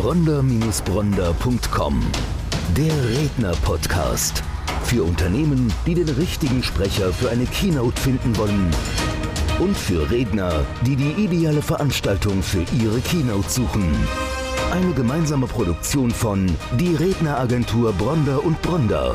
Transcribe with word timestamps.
bronder-bronder.com. 0.00 2.00
Der 2.74 3.10
Redner-Podcast. 3.10 4.42
Für 4.84 5.04
Unternehmen, 5.04 5.70
die 5.84 5.92
den 5.92 6.08
richtigen 6.08 6.62
Sprecher 6.62 7.12
für 7.12 7.28
eine 7.28 7.44
Keynote 7.44 8.00
finden 8.00 8.34
wollen. 8.38 8.70
Und 9.58 9.76
für 9.76 10.10
Redner, 10.10 10.64
die 10.86 10.96
die 10.96 11.10
ideale 11.22 11.60
Veranstaltung 11.60 12.42
für 12.42 12.64
ihre 12.82 13.00
Keynote 13.00 13.50
suchen. 13.50 13.94
Eine 14.72 14.94
gemeinsame 14.94 15.46
Produktion 15.46 16.10
von 16.10 16.46
Die 16.78 16.94
Redneragentur 16.94 17.92
Bronder 17.92 18.42
und 18.42 18.62
Bronder 18.62 19.14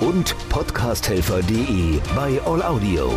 und 0.00 0.36
podcasthelfer.de 0.50 1.98
bei 2.14 2.38
All 2.44 2.62
Audio. 2.62 3.10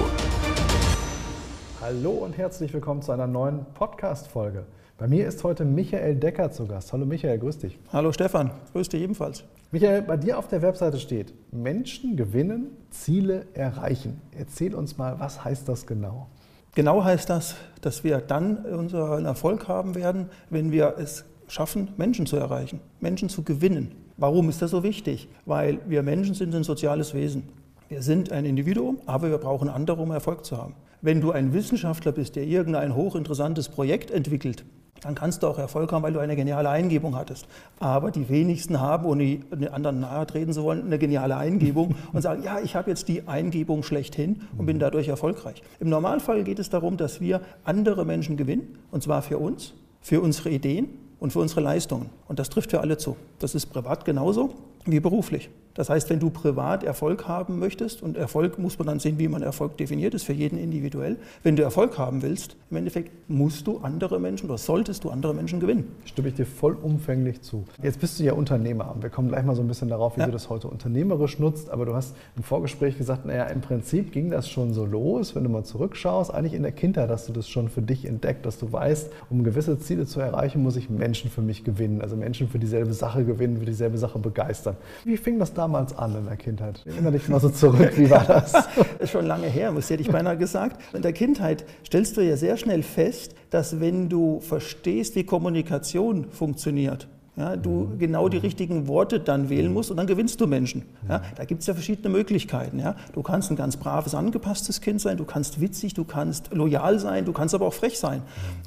Hallo 1.82 2.12
und 2.12 2.38
herzlich 2.38 2.74
willkommen 2.74 3.02
zu 3.02 3.12
einer 3.12 3.28
neuen 3.28 3.66
Podcast-Folge. 3.74 4.64
Bei 5.00 5.08
mir 5.08 5.26
ist 5.30 5.46
heute 5.46 5.64
Michael 5.64 6.18
Decker 6.18 6.52
zu 6.52 6.68
Gast. 6.68 6.92
Hallo 6.92 7.06
Michael, 7.06 7.40
grüß 7.40 7.60
dich. 7.60 7.80
Hallo 7.94 8.12
Stefan, 8.12 8.52
grüß 8.74 8.90
dich 8.90 9.02
ebenfalls. 9.02 9.46
Michael, 9.72 10.02
bei 10.02 10.18
dir 10.18 10.38
auf 10.38 10.50
der 10.50 10.62
Webseite 10.62 11.00
steht, 11.00 11.34
Menschen 11.54 12.18
gewinnen, 12.18 12.72
Ziele 12.90 13.46
erreichen. 13.54 14.20
Erzähl 14.38 14.76
uns 14.76 14.98
mal, 14.98 15.18
was 15.18 15.46
heißt 15.46 15.70
das 15.70 15.88
genau? 15.88 16.28
Genau 16.76 17.02
heißt 17.02 17.30
das, 17.30 17.56
dass 17.80 18.04
wir 18.04 18.18
dann 18.18 18.58
unseren 18.66 19.24
Erfolg 19.24 19.70
haben 19.70 19.96
werden, 19.96 20.26
wenn 20.50 20.74
wir 20.74 20.96
es 20.98 21.24
schaffen, 21.48 21.94
Menschen 21.96 22.26
zu 22.26 22.36
erreichen, 22.36 22.82
Menschen 23.00 23.30
zu 23.30 23.44
gewinnen. 23.44 23.96
Warum 24.18 24.50
ist 24.50 24.62
das 24.62 24.72
so 24.72 24.84
wichtig? 24.84 25.30
Weil 25.46 25.80
wir 25.88 26.04
Menschen 26.04 26.36
sind 26.36 26.54
ein 26.54 26.66
soziales 26.66 27.14
Wesen. 27.14 27.44
Wir 27.88 28.02
sind 28.02 28.34
ein 28.34 28.44
Individuum, 28.44 29.00
aber 29.06 29.30
wir 29.30 29.38
brauchen 29.38 29.70
andere, 29.70 30.02
um 30.02 30.12
Erfolg 30.12 30.44
zu 30.44 30.58
haben. 30.58 30.76
Wenn 31.02 31.22
du 31.22 31.32
ein 31.32 31.54
Wissenschaftler 31.54 32.12
bist, 32.12 32.36
der 32.36 32.44
irgendein 32.44 32.94
hochinteressantes 32.94 33.70
Projekt 33.70 34.12
entwickelt, 34.12 34.66
dann 35.02 35.16
kannst 35.16 35.44
du 35.44 35.48
auch 35.48 35.58
Erfolg 35.58 35.92
haben, 35.92 36.04
weil 36.04 36.14
du 36.14 36.20
eine 36.20 36.36
geniale 36.36 36.70
Eingebung 36.70 37.16
hattest. 37.16 37.48
Aber 37.80 38.12
die 38.12 38.30
wenigsten 38.30 38.80
haben, 38.80 39.06
ohne 39.06 39.38
den 39.38 39.70
anderen 39.70 40.02
nahe 40.02 40.26
treten 40.28 40.54
zu 40.54 40.64
wollen, 40.64 40.86
eine 40.86 41.00
geniale 41.00 41.38
Eingebung 41.38 41.96
und 42.14 42.22
sagen, 42.22 42.44
ja, 42.44 42.60
ich 42.60 42.76
habe 42.76 42.90
jetzt 42.90 43.08
die 43.08 43.28
Eingebung 43.28 43.84
schlechthin 43.84 44.42
und 44.58 44.66
bin 44.66 44.80
dadurch 44.80 45.08
erfolgreich. 45.08 45.62
Im 45.80 45.90
Normalfall 45.90 46.44
geht 46.44 46.60
es 46.60 46.70
darum, 46.70 46.98
dass 46.98 47.22
wir 47.22 47.42
andere 47.64 48.06
Menschen 48.06 48.38
gewinnen, 48.38 48.78
und 48.92 49.04
zwar 49.04 49.22
für 49.22 49.38
uns, 49.38 49.74
für 50.02 50.22
unsere 50.22 50.50
Ideen 50.50 50.90
und 51.20 51.34
für 51.34 51.40
unsere 51.40 51.62
Leistungen. 51.62 52.10
Und 52.28 52.40
das 52.40 52.50
trifft 52.50 52.72
für 52.72 52.82
alle 52.82 52.98
zu. 52.98 53.16
Das 53.40 53.56
ist 53.56 53.68
privat 53.68 54.06
genauso 54.06 54.54
wie 54.86 55.00
beruflich. 55.00 55.50
Das 55.80 55.90
heißt, 55.90 56.10
wenn 56.10 56.20
du 56.20 56.30
privat 56.30 56.84
Erfolg 56.84 57.30
haben 57.30 57.58
möchtest, 57.58 58.04
und 58.04 58.18
Erfolg 58.18 58.60
muss 58.60 58.78
man 58.78 58.88
dann 58.88 59.00
sehen, 59.00 59.18
wie 59.18 59.30
man 59.30 59.44
Erfolg 59.44 59.78
definiert, 59.78 60.14
ist 60.14 60.24
für 60.24 60.34
jeden 60.34 60.58
individuell. 60.58 61.16
Wenn 61.42 61.56
du 61.56 61.64
Erfolg 61.64 61.98
haben 61.98 62.22
willst, 62.22 62.58
im 62.70 62.76
Endeffekt 62.76 63.30
musst 63.30 63.66
du 63.66 63.78
andere 63.78 64.20
Menschen 64.20 64.50
oder 64.50 64.58
solltest 64.58 65.06
du 65.06 65.10
andere 65.10 65.34
Menschen 65.34 65.62
gewinnen. 65.62 65.96
Stimme 66.04 66.28
ich 66.28 66.34
dir 66.34 66.46
vollumfänglich 66.46 67.44
zu. 67.44 67.64
Jetzt 67.82 68.02
bist 68.02 68.20
du 68.20 68.24
ja 68.24 68.34
Unternehmer. 68.34 68.94
Wir 69.00 69.10
kommen 69.10 69.30
gleich 69.30 69.46
mal 69.46 69.56
so 69.56 69.62
ein 69.62 69.70
bisschen 69.70 69.88
darauf, 69.88 70.18
wie 70.18 70.20
ja. 70.20 70.26
du 70.26 70.34
das 70.34 70.50
heute 70.50 70.68
unternehmerisch 70.68 71.40
nutzt. 71.40 71.70
Aber 71.70 71.86
du 71.86 71.96
hast 71.96 72.14
im 72.36 72.44
Vorgespräch 72.44 72.98
gesagt, 72.98 73.26
naja, 73.26 73.46
im 73.46 73.62
Prinzip 73.62 74.12
ging 74.12 74.32
das 74.32 74.50
schon 74.50 74.74
so 74.74 74.86
los, 74.86 75.34
wenn 75.34 75.46
du 75.46 75.50
mal 75.50 75.64
zurückschaust. 75.64 76.34
Eigentlich 76.34 76.56
in 76.56 76.64
der 76.64 76.74
Kindheit 76.74 77.10
hast 77.10 77.30
du 77.30 77.32
das 77.32 77.48
schon 77.48 77.70
für 77.70 77.82
dich 77.82 78.06
entdeckt, 78.06 78.46
dass 78.46 78.58
du 78.58 78.70
weißt, 78.70 79.12
um 79.30 79.46
gewisse 79.46 79.80
Ziele 79.80 80.06
zu 80.06 80.20
erreichen, 80.20 80.62
muss 80.62 80.76
ich 80.76 80.90
Menschen 80.90 81.30
für 81.30 81.42
mich 81.42 81.64
gewinnen. 81.64 82.02
Also 82.02 82.18
Menschen 82.18 82.50
für 82.50 82.60
dieselbe 82.60 82.94
Sache 82.94 83.24
gewinnen, 83.24 83.60
für 83.60 83.66
dieselbe 83.66 83.98
Sache 83.98 84.20
begeistern. 84.20 84.69
Wie 85.06 85.18
fing 85.18 85.40
das 85.40 85.54
damals 85.54 85.98
an 85.98 86.16
in 86.16 86.26
der 86.26 86.38
Kindheit? 86.38 86.82
Erinnere 86.86 87.14
dich 87.14 87.28
mal 87.30 87.40
so 87.40 87.50
zurück, 87.50 87.94
wie 87.98 88.10
war 88.10 88.26
das? 88.26 88.52
das 88.52 88.68
ist 89.00 89.12
schon 89.12 89.26
lange 89.26 89.48
her, 89.48 89.72
muss 89.72 89.90
hätte 89.90 90.02
ich 90.02 90.12
beinahe 90.12 90.38
gesagt. 90.38 90.82
In 90.94 91.02
der 91.02 91.14
Kindheit 91.14 91.66
stellst 91.86 92.18
du 92.18 92.22
ja 92.22 92.38
sehr 92.38 92.58
schnell 92.58 92.84
fest, 92.84 93.36
dass 93.50 93.80
wenn 93.80 94.10
du 94.10 94.40
verstehst, 94.40 95.16
wie 95.16 95.24
Kommunikation 95.24 96.30
funktioniert, 96.32 97.08
ja, 97.40 97.56
du 97.56 97.96
genau 97.98 98.28
die 98.28 98.38
richtigen 98.38 98.88
Worte 98.88 99.20
dann 99.20 99.50
wählen 99.50 99.72
musst 99.72 99.90
und 99.90 99.98
dann 99.98 100.08
gewinnst 100.08 100.42
du 100.42 100.48
Menschen. 100.48 100.84
Ja, 101.08 101.22
da 101.38 101.46
gibt 101.46 101.62
es 101.62 101.68
ja 101.68 101.74
verschiedene 101.74 102.10
Möglichkeiten. 102.10 102.80
Ja. 102.80 102.96
Du 103.14 103.24
kannst 103.24 103.50
ein 103.50 103.56
ganz 103.56 103.78
braves, 103.78 104.14
angepasstes 104.14 104.82
Kind 104.82 105.00
sein, 105.00 105.16
du 105.16 105.24
kannst 105.24 105.62
witzig, 105.62 105.94
du 105.94 106.04
kannst 106.04 106.54
loyal 106.54 107.00
sein, 107.00 107.24
du 107.24 107.32
kannst 107.32 107.56
aber 107.56 107.66
auch 107.66 107.74
frech 107.74 107.98
sein. 107.98 108.22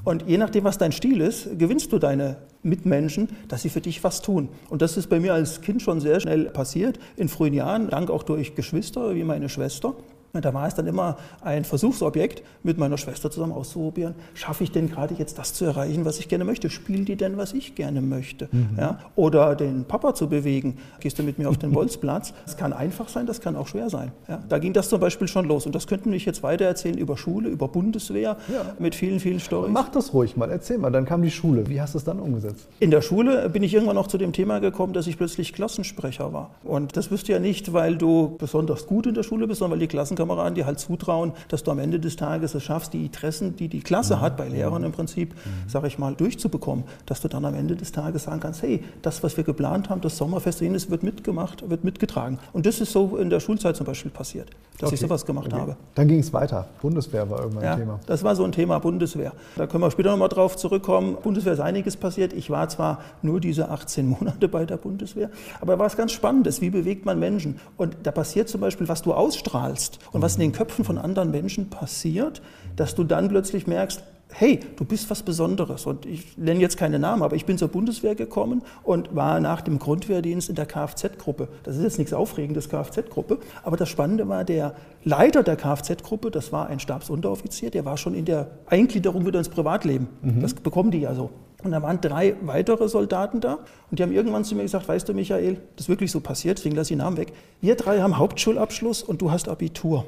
Und 0.05 0.25
je 0.27 0.39
nachdem, 0.39 0.65
was 0.65 0.79
dein 0.79 0.93
Stil 0.93 1.21
ist, 1.21 1.59
gewinnst 1.59 1.93
du 1.93 1.99
deine 1.99 2.39
Mitmenschen, 2.63 3.29
dass 3.49 3.63
sie 3.63 3.69
für 3.69 3.83
dich 3.83 4.03
was 4.03 4.23
tun. 4.23 4.49
Und 4.71 4.81
das 4.81 4.97
ist 4.97 5.09
bei 5.09 5.21
mir 5.21 5.35
als 5.35 5.61
Kind 5.61 5.83
schon 5.83 6.01
sehr 6.01 6.19
schnell 6.21 6.47
passiert, 6.47 6.99
in 7.17 7.29
frühen 7.29 7.55
Jahren, 7.55 7.91
dank 7.91 8.11
auch 8.11 8.23
durch 8.23 8.55
Geschwister 8.55 9.15
wie 9.15 9.25
meine 9.25 9.51
Schwester. 9.51 9.95
Da 10.41 10.55
war 10.55 10.67
es 10.67 10.75
dann 10.75 10.87
immer 10.87 11.19
ein 11.43 11.65
Versuchsobjekt, 11.65 12.43
mit 12.63 12.79
meiner 12.79 12.97
Schwester 12.97 13.31
zusammen 13.31 13.53
auszuprobieren, 13.53 14.15
schaffe 14.33 14.65
ich 14.65 14.73
denn 14.73 14.89
gerade 14.89 15.15
jetzt 15.15 15.39
das 15.39 15.53
zu 15.53 15.67
erreichen, 15.67 16.07
was 16.07 16.19
ich 16.19 16.29
gerne 16.29 16.45
möchte? 16.45 16.71
Spielen 16.71 17.05
die 17.05 17.17
denn, 17.17 17.37
was 17.37 17.53
ich 17.53 17.75
gerne 17.75 18.01
möchte? 18.01 18.49
Mhm. 18.51 18.79
Ja? 18.79 19.01
Oder 19.15 19.55
den 19.55 19.85
Papa 19.85 20.15
zu 20.15 20.29
bewegen, 20.29 20.79
gehst 21.01 21.19
du 21.19 21.23
mit 21.23 21.39
mir 21.39 21.51
auf 21.51 21.59
den 21.59 21.73
Bolzplatz? 21.73 22.33
Das 22.47 22.57
kann 22.57 22.73
einfach 22.73 23.09
sein, 23.09 23.27
das 23.27 23.43
kann 23.43 23.57
auch 23.57 23.67
schwer 23.67 23.91
sein. 23.91 24.13
Ja? 24.27 24.43
Da 24.49 24.59
ging 24.59 24.73
das 24.73 24.89
zum 24.89 25.01
Beispiel 25.01 25.29
schon 25.29 25.47
los. 25.47 25.67
Und 25.67 25.75
das 25.75 25.87
könnten 25.87 26.11
wir 26.11 26.19
jetzt 26.19 26.43
weiter 26.43 26.65
erzählen 26.65 26.97
über 26.97 27.19
Schule, 27.19 27.51
über 27.51 27.69
Bundeswehr, 27.69 28.39
ja. 28.51 28.75
mit 28.79 28.95
vielen, 28.95 29.21
vielen 29.21 29.39
Storys. 29.39 29.71
Mach 29.71 29.91
das 29.91 30.15
ruhig 30.15 30.37
mal, 30.37 30.51
erzähl 30.51 30.79
mal. 30.79 30.91
Dann 30.91 31.05
kam 31.05 31.23
die 31.23 31.31
Schule. 31.31 31.69
Wie 31.69 31.81
hast 31.81 31.93
du 31.93 31.99
es 31.99 32.05
dann 32.05 32.19
umgesetzt? 32.19 32.69
In 32.81 32.91
der 32.91 33.03
Schule 33.03 33.51
bin 33.51 33.63
ich 33.63 33.75
irgendwann 33.75 33.97
noch 33.97 34.07
zu 34.07 34.17
dem 34.17 34.33
Thema 34.33 34.61
gekommen, 34.61 34.95
dass 34.95 35.07
ich 35.07 35.19
plötzlich 35.19 35.53
Klassensprecher 35.53 36.33
war. 36.33 36.51
Und 36.65 36.97
das 36.97 37.11
wirst 37.11 37.29
du 37.29 37.33
ja 37.33 37.39
nicht, 37.39 37.75
weil 37.75 37.97
du 37.97 38.37
besonders 38.39 38.87
gut 38.87 39.07
in 39.07 39.15
der 39.15 39.25
Schule 39.25 39.47
bist, 39.47 39.59
sondern 39.59 39.79
weil 39.79 39.87
die 39.87 39.89
Klassenkameraden 39.89 40.22
Klassenkameraden 40.23 40.55
dir 40.55 40.67
halt 40.67 40.79
zutrauen, 40.79 41.33
dass 41.49 41.63
du 41.63 41.71
am 41.71 41.79
Ende 41.79 41.99
des 41.99 42.17
Tages 42.17 42.55
es 42.55 42.63
schaffst, 42.63 42.93
die 42.93 43.05
Interessen, 43.05 43.57
die 43.57 43.69
die 43.69 43.81
Klasse 43.81 44.21
hat, 44.21 44.37
bei 44.37 44.49
Lehrern 44.49 44.85
im 44.85 44.93
Prinzip, 44.93 45.35
mhm. 45.35 45.69
sage 45.69 45.87
ich 45.87 45.99
mal, 45.99 46.15
durchzubekommen, 46.15 46.85
dass 47.07 47.21
du 47.21 47.29
dann 47.29 47.45
am 47.45 47.55
Ende 47.55 47.77
des 47.77 47.93
Tages 47.93 48.25
sagen 48.25 48.41
kannst, 48.41 48.63
hey, 48.63 48.83
das, 49.03 49.23
was 49.23 49.37
wir 49.37 49.45
geplant 49.45 49.91
haben, 49.91 50.01
das 50.01 50.17
Sommerfest, 50.17 50.61
jenes 50.61 50.91
wird 50.91 51.03
mitgemacht, 51.03 51.69
wird 51.69 51.85
mitgetragen. 51.85 52.39
Und 52.53 52.67
das 52.67 52.81
ist 52.81 52.93
so 52.93 53.17
in 53.17 53.31
der 53.31 53.41
Schulzeit 53.41 53.77
zum 53.77 53.87
Beispiel 53.87 54.11
passiert, 54.11 54.51
dass 54.79 54.89
okay. 54.89 54.95
ich 54.95 55.01
sowas 55.01 55.27
gemacht 55.27 55.49
okay. 55.53 55.61
habe. 55.61 55.77
Dann 55.95 56.09
ging 56.09 56.21
es 56.21 56.33
weiter. 56.33 56.69
Bundeswehr 56.81 57.29
war 57.29 57.41
irgendwann 57.41 57.65
ja, 57.65 57.73
ein 57.73 57.79
Thema. 57.79 58.01
Das 58.07 58.23
war 58.23 58.37
so 58.37 58.45
ein 58.45 58.53
Thema 58.53 58.79
Bundeswehr. 58.79 59.33
Da 59.57 59.67
können 59.67 59.83
wir 59.83 59.91
später 59.91 60.11
nochmal 60.11 60.29
drauf 60.29 60.57
zurückkommen. 60.57 61.17
Bundeswehr 61.23 61.55
ist 61.55 61.61
einiges 61.61 61.97
passiert. 61.97 62.33
Ich 62.33 62.51
war 62.51 62.69
zwar 62.69 63.01
nur 63.23 63.41
diese 63.41 63.71
18 63.71 64.09
Monate 64.09 64.49
bei 64.49 64.65
der 64.65 64.77
Bundeswehr, 64.77 65.31
aber 65.61 65.79
was 65.79 65.97
ganz 65.97 66.13
Spannendes. 66.13 66.61
Wie 66.61 66.71
bewegt 66.71 67.05
man 67.07 67.19
Menschen? 67.19 67.59
Und 67.77 67.97
da 68.03 68.11
passiert 68.11 68.49
zum 68.49 68.61
Beispiel, 68.61 68.89
was 68.89 69.03
du 69.03 69.13
ausstrahlst 69.13 69.99
und 70.13 70.23
was 70.23 70.35
in 70.35 70.41
den 70.41 70.53
Köpfen 70.53 70.85
von 70.85 70.99
anderen 70.99 71.31
Menschen 71.31 71.71
passiert, 71.71 72.43
dass 72.77 72.95
du 72.95 73.05
dann 73.05 73.29
plötzlich 73.29 73.67
merkst, 73.67 74.03
hey, 74.35 74.61
du 74.77 74.85
bist 74.85 75.11
was 75.11 75.23
Besonderes. 75.23 75.87
Und 75.87 76.07
ich 76.07 76.37
nenne 76.39 76.61
jetzt 76.61 76.77
keine 76.77 76.99
Namen, 76.99 77.23
aber 77.23 77.37
ich 77.37 77.45
bin 77.45 77.59
zur 77.59 77.69
Bundeswehr 77.69 78.15
gekommen 78.15 78.63
und 78.83 79.15
war 79.15 79.41
nach 79.41 79.61
dem 79.61 79.79
Grundwehrdienst 79.79 80.49
in 80.49 80.55
der 80.55 80.67
Kfz-Gruppe. 80.67 81.49
Das 81.63 81.77
ist 81.77 81.83
jetzt 81.83 81.99
nichts 81.99 82.13
Aufregendes, 82.13 82.69
Kfz-Gruppe. 82.69 83.39
Aber 83.63 83.77
das 83.77 83.89
Spannende 83.89 84.29
war, 84.29 84.45
der 84.45 84.75
Leiter 85.05 85.43
der 85.43 85.57
Kfz-Gruppe, 85.57 86.31
das 86.31 86.53
war 86.53 86.69
ein 86.69 86.81
Stabsunteroffizier, 86.81 87.71
der 87.71 87.85
war 87.85 87.97
schon 87.97 88.15
in 88.15 88.25
der 88.25 88.51
Eingliederung 88.67 89.27
wieder 89.27 89.39
ins 89.39 89.49
Privatleben. 89.49 90.09
Mhm. 90.23 90.41
Das 90.41 90.55
bekommen 90.55 90.91
die 90.91 91.01
ja 91.01 91.15
so. 91.15 91.31
Und 91.63 91.73
da 91.73 91.83
waren 91.83 92.01
drei 92.01 92.35
weitere 92.43 92.89
Soldaten 92.89 93.41
da 93.41 93.59
und 93.91 93.99
die 93.99 94.03
haben 94.03 94.13
irgendwann 94.13 94.45
zu 94.45 94.55
mir 94.55 94.63
gesagt, 94.63 94.89
weißt 94.89 95.09
du 95.09 95.15
Michael, 95.15 95.61
das 95.77 95.87
ist 95.87 95.89
wirklich 95.89 96.11
so 96.11 96.21
passiert, 96.21 96.59
deswegen 96.59 96.75
lasse 96.75 96.93
ich 96.93 96.99
den 96.99 97.05
Namen 97.05 97.17
weg. 97.17 97.33
Wir 97.61 97.77
drei 97.77 98.01
haben 98.01 98.19
Hauptschulabschluss 98.19 99.03
und 99.03 99.23
du 99.23 99.31
hast 99.31 99.49
Abitur. 99.49 100.05